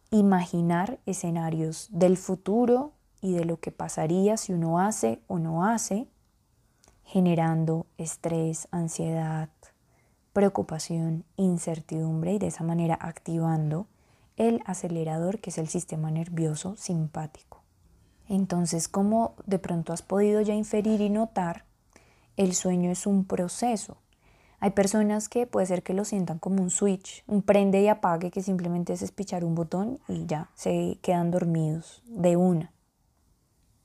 imaginar 0.09 0.99
escenarios 1.05 1.87
del 1.91 2.17
futuro 2.17 2.93
y 3.21 3.33
de 3.33 3.45
lo 3.45 3.59
que 3.59 3.71
pasaría 3.71 4.37
si 4.37 4.53
uno 4.53 4.79
hace 4.79 5.21
o 5.27 5.37
no 5.37 5.65
hace, 5.65 6.07
generando 7.09 7.87
estrés, 7.97 8.67
ansiedad, 8.69 9.49
preocupación, 10.31 11.25
incertidumbre 11.37 12.33
y 12.33 12.37
de 12.37 12.47
esa 12.47 12.63
manera 12.63 12.99
activando 13.01 13.87
el 14.37 14.61
acelerador 14.65 15.39
que 15.39 15.49
es 15.49 15.57
el 15.57 15.67
sistema 15.69 16.11
nervioso 16.11 16.75
simpático. 16.75 17.63
Entonces, 18.27 18.87
como 18.87 19.33
de 19.47 19.57
pronto 19.57 19.91
has 19.91 20.03
podido 20.03 20.41
ya 20.41 20.53
inferir 20.53 21.01
y 21.01 21.09
notar, 21.09 21.65
el 22.37 22.53
sueño 22.53 22.91
es 22.91 23.07
un 23.07 23.25
proceso. 23.25 23.97
Hay 24.59 24.69
personas 24.69 25.29
que 25.29 25.47
puede 25.47 25.65
ser 25.65 25.81
que 25.81 25.95
lo 25.95 26.05
sientan 26.05 26.37
como 26.37 26.61
un 26.61 26.69
switch, 26.69 27.23
un 27.25 27.41
prende 27.41 27.81
y 27.81 27.87
apague 27.87 28.29
que 28.29 28.43
simplemente 28.43 28.93
es 28.93 29.01
espichar 29.01 29.43
un 29.43 29.55
botón 29.55 29.99
y 30.07 30.27
ya 30.27 30.51
se 30.53 30.99
quedan 31.01 31.31
dormidos 31.31 32.03
de 32.05 32.35
una. 32.35 32.71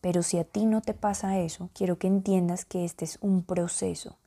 Pero 0.05 0.23
si 0.23 0.37
a 0.39 0.45
ti 0.45 0.67
no 0.67 0.83
te 0.83 0.93
pasa 0.93 1.39
eso, 1.39 1.71
quiero 1.73 1.97
que 1.97 2.09
entiendas 2.09 2.67
que 2.67 2.85
este 2.85 3.07
es 3.07 3.17
un 3.23 3.43
proceso 3.43 4.19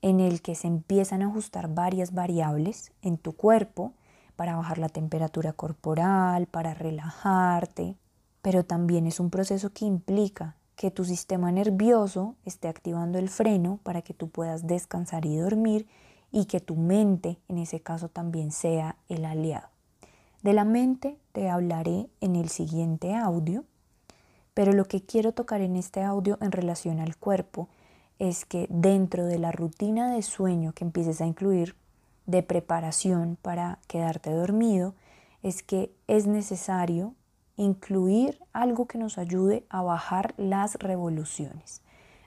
en 0.00 0.20
el 0.20 0.42
que 0.42 0.54
se 0.54 0.68
empiezan 0.68 1.22
a 1.22 1.26
ajustar 1.26 1.74
varias 1.74 2.14
variables 2.14 2.92
en 3.02 3.18
tu 3.18 3.32
cuerpo 3.32 3.94
para 4.36 4.54
bajar 4.54 4.78
la 4.78 4.88
temperatura 4.88 5.52
corporal, 5.52 6.46
para 6.46 6.72
relajarte, 6.72 7.96
pero 8.42 8.64
también 8.64 9.08
es 9.08 9.18
un 9.18 9.28
proceso 9.28 9.70
que 9.70 9.86
implica 9.86 10.54
que 10.76 10.92
tu 10.92 11.04
sistema 11.04 11.50
nervioso 11.50 12.36
esté 12.44 12.68
activando 12.68 13.18
el 13.18 13.28
freno 13.28 13.80
para 13.82 14.02
que 14.02 14.14
tú 14.14 14.28
puedas 14.28 14.68
descansar 14.68 15.26
y 15.26 15.36
dormir 15.36 15.88
y 16.30 16.44
que 16.44 16.60
tu 16.60 16.76
mente 16.76 17.40
en 17.48 17.58
ese 17.58 17.80
caso 17.80 18.08
también 18.08 18.52
sea 18.52 18.94
el 19.08 19.24
aliado. 19.24 19.66
De 20.42 20.52
la 20.52 20.64
mente 20.64 21.18
te 21.32 21.50
hablaré 21.50 22.08
en 22.20 22.36
el 22.36 22.50
siguiente 22.50 23.16
audio, 23.16 23.64
pero 24.58 24.72
lo 24.72 24.86
que 24.86 25.04
quiero 25.04 25.30
tocar 25.30 25.60
en 25.60 25.76
este 25.76 26.02
audio 26.02 26.36
en 26.40 26.50
relación 26.50 26.98
al 26.98 27.16
cuerpo 27.16 27.68
es 28.18 28.44
que 28.44 28.66
dentro 28.70 29.24
de 29.24 29.38
la 29.38 29.52
rutina 29.52 30.12
de 30.12 30.20
sueño 30.22 30.72
que 30.72 30.82
empieces 30.82 31.20
a 31.20 31.26
incluir 31.26 31.76
de 32.26 32.42
preparación 32.42 33.38
para 33.40 33.78
quedarte 33.86 34.32
dormido, 34.32 34.96
es 35.44 35.62
que 35.62 35.92
es 36.08 36.26
necesario 36.26 37.14
incluir 37.56 38.40
algo 38.52 38.88
que 38.88 38.98
nos 38.98 39.16
ayude 39.16 39.64
a 39.68 39.82
bajar 39.82 40.34
las 40.36 40.74
revoluciones, 40.74 41.80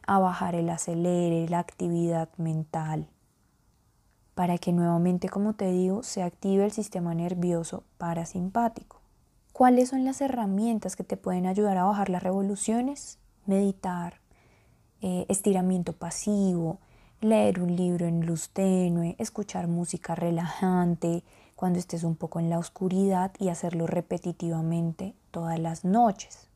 a 0.07 0.17
bajar 0.17 0.55
el 0.55 0.69
acelere, 0.69 1.49
la 1.49 1.59
actividad 1.59 2.29
mental, 2.37 3.09
para 4.35 4.57
que 4.57 4.71
nuevamente, 4.71 5.27
como 5.27 5.51
te 5.55 5.69
digo, 5.69 6.01
se 6.01 6.23
active 6.23 6.63
el 6.63 6.71
sistema 6.71 7.13
nervioso 7.13 7.83
parasimpático. 7.97 9.00
¿Cuáles 9.61 9.89
son 9.89 10.05
las 10.05 10.21
herramientas 10.21 10.95
que 10.95 11.03
te 11.03 11.17
pueden 11.17 11.45
ayudar 11.45 11.77
a 11.77 11.83
bajar 11.83 12.09
las 12.09 12.23
revoluciones? 12.23 13.19
Meditar, 13.45 14.19
eh, 15.01 15.27
estiramiento 15.29 15.93
pasivo, 15.93 16.79
leer 17.19 17.61
un 17.61 17.75
libro 17.75 18.07
en 18.07 18.25
luz 18.25 18.49
tenue, 18.49 19.15
escuchar 19.19 19.67
música 19.67 20.15
relajante 20.15 21.23
cuando 21.55 21.77
estés 21.77 22.03
un 22.03 22.15
poco 22.15 22.39
en 22.39 22.49
la 22.49 22.57
oscuridad 22.57 23.33
y 23.37 23.49
hacerlo 23.49 23.85
repetitivamente 23.85 25.13
todas 25.29 25.59
las 25.59 25.85
noches. 25.85 26.47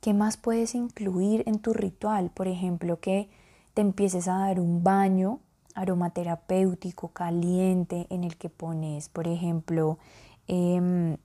¿Qué 0.00 0.12
más 0.12 0.36
puedes 0.36 0.74
incluir 0.74 1.44
en 1.46 1.60
tu 1.60 1.74
ritual? 1.74 2.30
Por 2.30 2.48
ejemplo, 2.48 2.98
que 2.98 3.28
te 3.72 3.82
empieces 3.82 4.26
a 4.26 4.38
dar 4.38 4.58
un 4.58 4.82
baño 4.82 5.38
aromaterapéutico 5.76 7.10
caliente 7.10 8.08
en 8.10 8.24
el 8.24 8.36
que 8.36 8.48
pones, 8.48 9.08
por 9.08 9.28
ejemplo, 9.28 9.98
em, 10.48 11.18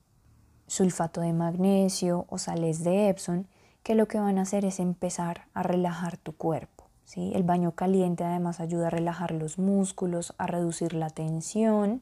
sulfato 0.72 1.20
de 1.20 1.34
magnesio 1.34 2.26
o 2.30 2.38
sales 2.38 2.82
de 2.82 3.10
Epsom, 3.10 3.44
que 3.84 3.94
lo 3.94 4.08
que 4.08 4.22
van 4.22 4.38
a 4.38 4.44
hacer 4.44 4.64
es 4.64 4.80
empezar 4.80 5.48
a 5.54 5.64
relajar 5.64 6.16
tu 6.16 6.32
cuerpo. 6.32 6.86
¿sí? 7.04 7.34
El 7.36 7.44
baño 7.44 7.74
caliente 7.74 8.24
además 8.24 8.62
ayuda 8.62 8.88
a 8.88 8.90
relajar 8.90 9.34
los 9.34 9.60
músculos, 9.60 10.34
a 10.38 10.48
reducir 10.48 10.94
la 10.94 11.10
tensión. 11.10 12.02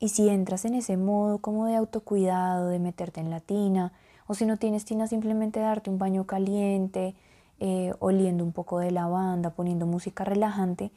Y 0.00 0.08
si 0.08 0.28
entras 0.28 0.64
en 0.64 0.74
ese 0.74 0.96
modo 0.96 1.38
como 1.38 1.66
de 1.66 1.76
autocuidado, 1.76 2.70
de 2.70 2.80
meterte 2.80 3.20
en 3.20 3.30
la 3.30 3.38
tina, 3.38 3.92
o 4.26 4.34
si 4.34 4.46
no 4.46 4.56
tienes 4.56 4.84
tina, 4.84 5.06
simplemente 5.06 5.60
darte 5.60 5.90
un 5.90 5.98
baño 5.98 6.24
caliente, 6.24 7.14
eh, 7.60 7.94
oliendo 8.00 8.42
un 8.42 8.50
poco 8.50 8.80
de 8.80 8.90
lavanda, 8.90 9.50
poniendo 9.50 9.86
música 9.86 10.24
relajante, 10.24 10.90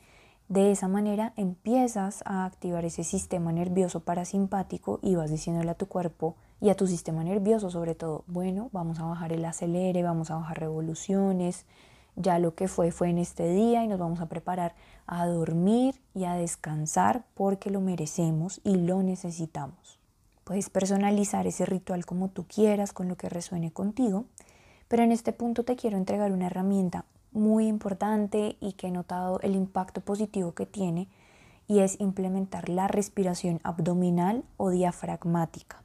de 0.50 0.72
esa 0.72 0.88
manera 0.88 1.34
empiezas 1.36 2.24
a 2.26 2.46
activar 2.46 2.86
ese 2.86 3.04
sistema 3.04 3.52
nervioso 3.52 4.00
parasimpático 4.00 5.00
y 5.02 5.16
vas 5.16 5.30
diciéndole 5.30 5.72
a 5.72 5.76
tu 5.76 5.88
cuerpo 5.88 6.36
y 6.62 6.70
a 6.70 6.76
tu 6.76 6.88
sistema 6.88 7.24
nervioso 7.24 7.70
sobre 7.70 7.96
todo, 7.96 8.24
bueno, 8.28 8.70
vamos 8.72 9.00
a 9.00 9.06
bajar 9.06 9.34
el 9.34 9.44
acelere, 9.44 10.04
vamos 10.04 10.32
a 10.32 10.36
bajar 10.36 10.60
revoluciones, 10.60 11.66
ya 12.16 12.40
lo 12.40 12.56
que 12.56 12.68
fue 12.68 12.92
fue 12.92 13.10
en 13.10 13.18
este 13.18 13.50
día 13.50 13.84
y 13.84 13.88
nos 13.88 14.00
vamos 14.00 14.22
a 14.22 14.28
preparar 14.28 14.74
a 15.06 15.28
dormir 15.28 16.02
y 16.16 16.24
a 16.24 16.34
descansar 16.34 17.26
porque 17.34 17.70
lo 17.70 17.82
merecemos 17.82 18.62
y 18.64 18.76
lo 18.76 19.04
necesitamos. 19.04 20.00
Puedes 20.46 20.70
personalizar 20.70 21.46
ese 21.46 21.66
ritual 21.66 22.06
como 22.06 22.30
tú 22.30 22.46
quieras, 22.48 22.94
con 22.94 23.10
lo 23.10 23.18
que 23.18 23.28
resuene 23.28 23.72
contigo, 23.72 24.24
pero 24.88 25.04
en 25.04 25.12
este 25.12 25.34
punto 25.34 25.66
te 25.66 25.76
quiero 25.76 25.98
entregar 25.98 26.32
una 26.32 26.48
herramienta 26.48 27.04
muy 27.32 27.68
importante 27.68 28.58
y 28.60 28.74
que 28.74 28.88
he 28.88 28.92
notado 28.92 29.40
el 29.42 29.56
impacto 29.56 30.02
positivo 30.02 30.54
que 30.54 30.66
tiene 30.66 31.10
y 31.68 31.80
es 31.80 32.00
implementar 32.00 32.70
la 32.70 32.88
respiración 32.88 33.60
abdominal 33.64 34.44
o 34.58 34.70
diafragmática. 34.70 35.84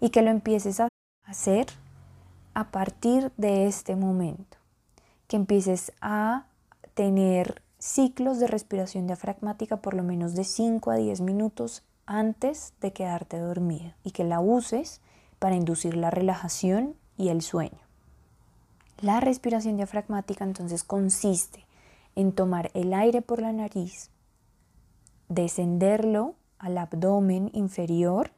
Y 0.00 0.10
que 0.10 0.22
lo 0.22 0.30
empieces 0.30 0.80
a 0.80 0.88
hacer 1.24 1.66
a 2.54 2.70
partir 2.70 3.32
de 3.36 3.66
este 3.66 3.96
momento, 3.96 4.56
que 5.26 5.36
empieces 5.36 5.92
a 6.00 6.46
tener 6.94 7.62
ciclos 7.78 8.38
de 8.40 8.46
respiración 8.46 9.06
diafragmática 9.06 9.78
por 9.78 9.94
lo 9.94 10.02
menos 10.02 10.34
de 10.34 10.44
5 10.44 10.90
a 10.90 10.96
10 10.96 11.20
minutos 11.20 11.82
antes 12.06 12.74
de 12.80 12.92
quedarte 12.92 13.38
dormido. 13.38 13.92
Y 14.02 14.12
que 14.12 14.24
la 14.24 14.40
uses 14.40 15.00
para 15.38 15.56
inducir 15.56 15.96
la 15.96 16.10
relajación 16.10 16.96
y 17.16 17.28
el 17.28 17.42
sueño. 17.42 17.87
La 19.00 19.20
respiración 19.20 19.76
diafragmática 19.76 20.42
entonces 20.44 20.82
consiste 20.82 21.64
en 22.16 22.32
tomar 22.32 22.72
el 22.74 22.92
aire 22.94 23.22
por 23.22 23.40
la 23.40 23.52
nariz, 23.52 24.10
descenderlo 25.28 26.34
al 26.58 26.78
abdomen 26.78 27.50
inferior, 27.52 28.32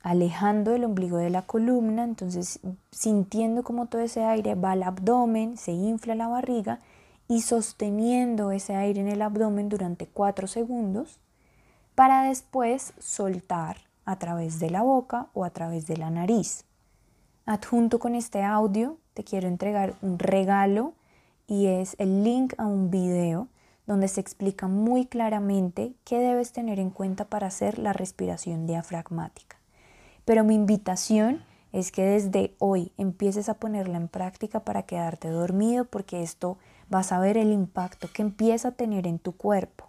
alejando 0.00 0.74
el 0.74 0.84
ombligo 0.84 1.18
de 1.18 1.30
la 1.30 1.42
columna, 1.42 2.02
entonces 2.02 2.58
sintiendo 2.90 3.62
como 3.62 3.86
todo 3.86 4.02
ese 4.02 4.24
aire 4.24 4.56
va 4.56 4.72
al 4.72 4.82
abdomen, 4.82 5.56
se 5.56 5.70
infla 5.70 6.16
la 6.16 6.26
barriga 6.26 6.80
y 7.28 7.42
sosteniendo 7.42 8.50
ese 8.50 8.74
aire 8.74 9.00
en 9.00 9.06
el 9.06 9.22
abdomen 9.22 9.68
durante 9.68 10.08
4 10.08 10.48
segundos 10.48 11.20
para 11.94 12.24
después 12.24 12.94
soltar 12.98 13.76
a 14.04 14.18
través 14.18 14.58
de 14.58 14.70
la 14.70 14.82
boca 14.82 15.28
o 15.34 15.44
a 15.44 15.50
través 15.50 15.86
de 15.86 15.98
la 15.98 16.10
nariz. 16.10 16.64
Adjunto 17.46 18.00
con 18.00 18.16
este 18.16 18.42
audio 18.42 18.98
te 19.14 19.24
quiero 19.24 19.48
entregar 19.48 19.94
un 20.02 20.18
regalo 20.18 20.94
y 21.46 21.66
es 21.66 21.96
el 21.98 22.24
link 22.24 22.54
a 22.58 22.66
un 22.66 22.90
video 22.90 23.48
donde 23.86 24.08
se 24.08 24.20
explica 24.20 24.68
muy 24.68 25.06
claramente 25.06 25.94
qué 26.04 26.18
debes 26.18 26.52
tener 26.52 26.78
en 26.78 26.90
cuenta 26.90 27.24
para 27.24 27.48
hacer 27.48 27.78
la 27.78 27.92
respiración 27.92 28.66
diafragmática. 28.66 29.58
Pero 30.24 30.44
mi 30.44 30.54
invitación 30.54 31.42
es 31.72 31.90
que 31.90 32.04
desde 32.04 32.54
hoy 32.58 32.92
empieces 32.96 33.48
a 33.48 33.54
ponerla 33.54 33.96
en 33.96 34.08
práctica 34.08 34.60
para 34.60 34.84
quedarte 34.84 35.28
dormido 35.28 35.84
porque 35.84 36.22
esto 36.22 36.58
vas 36.88 37.12
a 37.12 37.18
ver 37.18 37.36
el 37.36 37.50
impacto 37.50 38.08
que 38.12 38.22
empieza 38.22 38.68
a 38.68 38.72
tener 38.72 39.06
en 39.06 39.18
tu 39.18 39.32
cuerpo. 39.32 39.88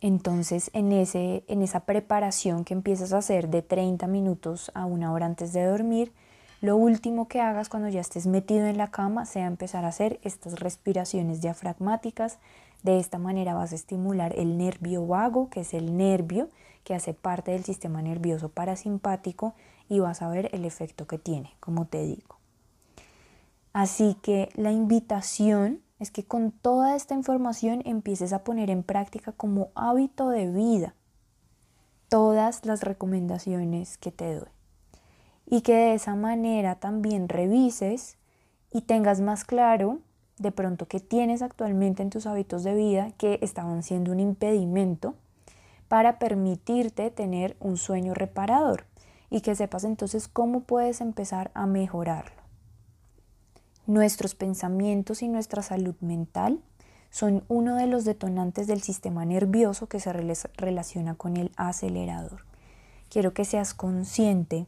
Entonces, 0.00 0.70
en, 0.72 0.92
ese, 0.92 1.44
en 1.48 1.60
esa 1.60 1.80
preparación 1.80 2.64
que 2.64 2.72
empiezas 2.72 3.12
a 3.12 3.18
hacer 3.18 3.48
de 3.48 3.60
30 3.60 4.06
minutos 4.06 4.70
a 4.74 4.86
una 4.86 5.12
hora 5.12 5.26
antes 5.26 5.52
de 5.52 5.64
dormir, 5.64 6.12
lo 6.60 6.76
último 6.76 7.26
que 7.26 7.40
hagas 7.40 7.70
cuando 7.70 7.88
ya 7.88 8.00
estés 8.00 8.26
metido 8.26 8.66
en 8.66 8.76
la 8.76 8.90
cama 8.90 9.24
sea 9.24 9.46
empezar 9.46 9.84
a 9.84 9.88
hacer 9.88 10.20
estas 10.22 10.60
respiraciones 10.60 11.40
diafragmáticas. 11.40 12.38
De 12.82 12.98
esta 12.98 13.18
manera 13.18 13.54
vas 13.54 13.72
a 13.72 13.76
estimular 13.76 14.34
el 14.38 14.58
nervio 14.58 15.06
vago, 15.06 15.48
que 15.48 15.60
es 15.60 15.72
el 15.72 15.96
nervio 15.96 16.48
que 16.84 16.94
hace 16.94 17.14
parte 17.14 17.52
del 17.52 17.64
sistema 17.64 18.02
nervioso 18.02 18.50
parasimpático 18.50 19.54
y 19.88 20.00
vas 20.00 20.20
a 20.22 20.28
ver 20.28 20.50
el 20.52 20.64
efecto 20.64 21.06
que 21.06 21.18
tiene, 21.18 21.54
como 21.60 21.86
te 21.86 22.04
digo. 22.04 22.36
Así 23.72 24.16
que 24.22 24.50
la 24.54 24.72
invitación 24.72 25.80
es 25.98 26.10
que 26.10 26.24
con 26.24 26.50
toda 26.50 26.96
esta 26.96 27.14
información 27.14 27.82
empieces 27.86 28.32
a 28.32 28.44
poner 28.44 28.68
en 28.68 28.82
práctica 28.82 29.32
como 29.32 29.70
hábito 29.74 30.28
de 30.28 30.50
vida 30.50 30.94
todas 32.08 32.66
las 32.66 32.82
recomendaciones 32.82 33.96
que 33.96 34.10
te 34.10 34.34
doy 34.34 34.48
y 35.46 35.62
que 35.62 35.74
de 35.74 35.94
esa 35.94 36.14
manera 36.14 36.76
también 36.76 37.28
revises 37.28 38.16
y 38.72 38.82
tengas 38.82 39.20
más 39.20 39.44
claro 39.44 39.98
de 40.38 40.52
pronto 40.52 40.88
que 40.88 41.00
tienes 41.00 41.42
actualmente 41.42 42.02
en 42.02 42.10
tus 42.10 42.26
hábitos 42.26 42.64
de 42.64 42.74
vida 42.74 43.12
que 43.18 43.38
estaban 43.42 43.82
siendo 43.82 44.12
un 44.12 44.20
impedimento 44.20 45.14
para 45.88 46.18
permitirte 46.18 47.10
tener 47.10 47.56
un 47.60 47.76
sueño 47.76 48.14
reparador 48.14 48.86
y 49.28 49.42
que 49.42 49.54
sepas 49.54 49.84
entonces 49.84 50.28
cómo 50.28 50.60
puedes 50.60 51.00
empezar 51.00 51.50
a 51.54 51.66
mejorarlo. 51.66 52.40
Nuestros 53.86 54.34
pensamientos 54.34 55.22
y 55.22 55.28
nuestra 55.28 55.62
salud 55.62 55.96
mental 56.00 56.60
son 57.10 57.44
uno 57.48 57.74
de 57.74 57.86
los 57.86 58.04
detonantes 58.04 58.66
del 58.66 58.82
sistema 58.82 59.24
nervioso 59.24 59.88
que 59.88 60.00
se 60.00 60.12
relaciona 60.12 61.16
con 61.16 61.36
el 61.36 61.50
acelerador. 61.56 62.44
Quiero 63.08 63.34
que 63.34 63.44
seas 63.44 63.74
consciente 63.74 64.66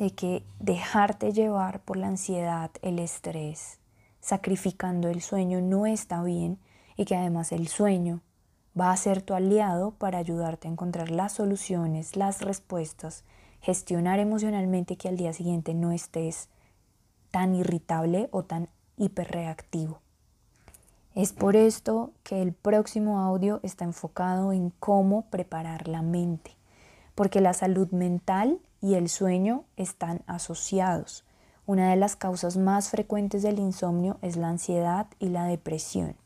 de 0.00 0.10
que 0.12 0.42
dejarte 0.58 1.30
llevar 1.32 1.80
por 1.80 1.98
la 1.98 2.08
ansiedad, 2.08 2.70
el 2.80 2.98
estrés, 2.98 3.78
sacrificando 4.20 5.08
el 5.08 5.20
sueño 5.20 5.60
no 5.60 5.84
está 5.84 6.22
bien 6.22 6.58
y 6.96 7.04
que 7.04 7.16
además 7.16 7.52
el 7.52 7.68
sueño 7.68 8.22
va 8.78 8.92
a 8.92 8.96
ser 8.96 9.20
tu 9.20 9.34
aliado 9.34 9.90
para 9.90 10.16
ayudarte 10.16 10.68
a 10.68 10.70
encontrar 10.70 11.10
las 11.10 11.34
soluciones, 11.34 12.16
las 12.16 12.40
respuestas, 12.40 13.24
gestionar 13.60 14.20
emocionalmente 14.20 14.96
que 14.96 15.08
al 15.08 15.18
día 15.18 15.34
siguiente 15.34 15.74
no 15.74 15.92
estés 15.92 16.48
tan 17.30 17.54
irritable 17.54 18.30
o 18.32 18.42
tan 18.42 18.68
hiperreactivo. 18.96 20.00
Es 21.14 21.34
por 21.34 21.56
esto 21.56 22.12
que 22.22 22.40
el 22.40 22.54
próximo 22.54 23.20
audio 23.20 23.60
está 23.62 23.84
enfocado 23.84 24.54
en 24.54 24.70
cómo 24.80 25.26
preparar 25.26 25.88
la 25.88 26.00
mente, 26.00 26.52
porque 27.14 27.42
la 27.42 27.52
salud 27.52 27.90
mental 27.90 28.60
y 28.80 28.94
el 28.94 29.08
sueño 29.08 29.64
están 29.76 30.22
asociados. 30.26 31.24
Una 31.66 31.90
de 31.90 31.96
las 31.96 32.16
causas 32.16 32.56
más 32.56 32.88
frecuentes 32.88 33.42
del 33.42 33.58
insomnio 33.58 34.18
es 34.22 34.36
la 34.36 34.48
ansiedad 34.48 35.06
y 35.18 35.28
la 35.28 35.44
depresión. 35.44 36.16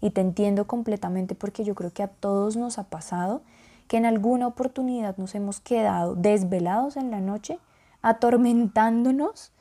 Y 0.00 0.10
te 0.10 0.20
entiendo 0.20 0.66
completamente 0.66 1.34
porque 1.34 1.64
yo 1.64 1.74
creo 1.74 1.92
que 1.92 2.02
a 2.02 2.08
todos 2.08 2.56
nos 2.56 2.78
ha 2.78 2.84
pasado 2.84 3.42
que 3.88 3.96
en 3.96 4.06
alguna 4.06 4.46
oportunidad 4.46 5.16
nos 5.16 5.34
hemos 5.34 5.60
quedado 5.60 6.14
desvelados 6.14 6.96
en 6.96 7.10
la 7.10 7.20
noche, 7.20 7.58
atormentándonos 8.02 9.52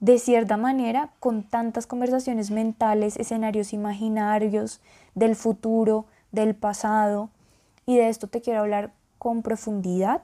de 0.00 0.18
cierta 0.18 0.56
manera 0.56 1.10
con 1.20 1.42
tantas 1.42 1.86
conversaciones 1.86 2.50
mentales, 2.50 3.16
escenarios 3.16 3.72
imaginarios 3.72 4.80
del 5.14 5.36
futuro, 5.36 6.06
del 6.32 6.54
pasado. 6.54 7.30
Y 7.86 7.96
de 7.96 8.08
esto 8.08 8.28
te 8.28 8.40
quiero 8.40 8.60
hablar 8.60 8.92
con 9.18 9.42
profundidad. 9.42 10.22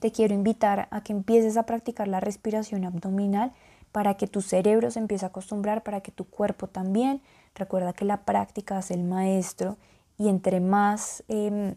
Te 0.00 0.12
quiero 0.12 0.34
invitar 0.34 0.88
a 0.90 1.02
que 1.02 1.12
empieces 1.12 1.56
a 1.56 1.64
practicar 1.64 2.08
la 2.08 2.20
respiración 2.20 2.84
abdominal 2.84 3.52
para 3.92 4.14
que 4.14 4.26
tu 4.26 4.42
cerebro 4.42 4.90
se 4.90 4.98
empiece 4.98 5.24
a 5.24 5.28
acostumbrar, 5.28 5.82
para 5.82 6.00
que 6.00 6.12
tu 6.12 6.26
cuerpo 6.26 6.66
también. 6.66 7.22
Recuerda 7.54 7.92
que 7.92 8.04
la 8.04 8.24
práctica 8.24 8.78
es 8.78 8.90
el 8.90 9.04
maestro 9.04 9.78
y 10.18 10.28
entre 10.28 10.60
más 10.60 11.24
em, 11.28 11.76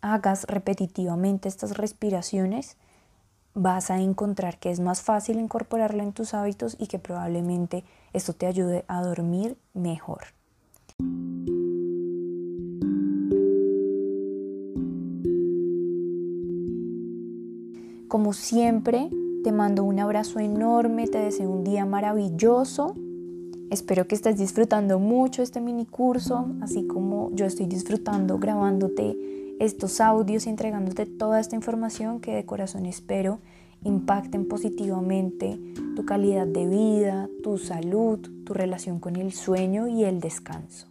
hagas 0.00 0.44
repetitivamente 0.44 1.48
estas 1.48 1.76
respiraciones, 1.76 2.76
vas 3.54 3.90
a 3.90 4.00
encontrar 4.00 4.58
que 4.58 4.70
es 4.70 4.80
más 4.80 5.02
fácil 5.02 5.38
incorporarla 5.38 6.02
en 6.02 6.12
tus 6.12 6.34
hábitos 6.34 6.76
y 6.78 6.88
que 6.88 6.98
probablemente 6.98 7.84
esto 8.12 8.32
te 8.32 8.46
ayude 8.46 8.84
a 8.88 9.02
dormir 9.02 9.56
mejor. 9.72 10.24
Como 18.14 18.32
siempre, 18.32 19.10
te 19.42 19.50
mando 19.50 19.82
un 19.82 19.98
abrazo 19.98 20.38
enorme, 20.38 21.08
te 21.08 21.18
deseo 21.18 21.50
un 21.50 21.64
día 21.64 21.84
maravilloso. 21.84 22.94
Espero 23.70 24.06
que 24.06 24.14
estés 24.14 24.38
disfrutando 24.38 25.00
mucho 25.00 25.42
este 25.42 25.60
mini 25.60 25.84
curso, 25.84 26.46
así 26.60 26.86
como 26.86 27.32
yo 27.34 27.44
estoy 27.44 27.66
disfrutando 27.66 28.38
grabándote 28.38 29.56
estos 29.58 30.00
audios 30.00 30.46
y 30.46 30.50
entregándote 30.50 31.06
toda 31.06 31.40
esta 31.40 31.56
información 31.56 32.20
que 32.20 32.36
de 32.36 32.46
corazón 32.46 32.86
espero 32.86 33.40
impacten 33.82 34.46
positivamente 34.46 35.58
tu 35.96 36.04
calidad 36.04 36.46
de 36.46 36.68
vida, 36.68 37.28
tu 37.42 37.58
salud, 37.58 38.20
tu 38.44 38.54
relación 38.54 39.00
con 39.00 39.16
el 39.16 39.32
sueño 39.32 39.88
y 39.88 40.04
el 40.04 40.20
descanso. 40.20 40.86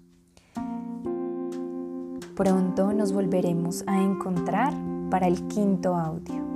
Pronto 2.35 2.91
nos 2.91 3.13
volveremos 3.13 3.85
a 3.87 4.03
encontrar 4.03 4.73
para 5.09 5.29
el 5.29 5.47
quinto 5.47 5.95
audio. 5.95 6.52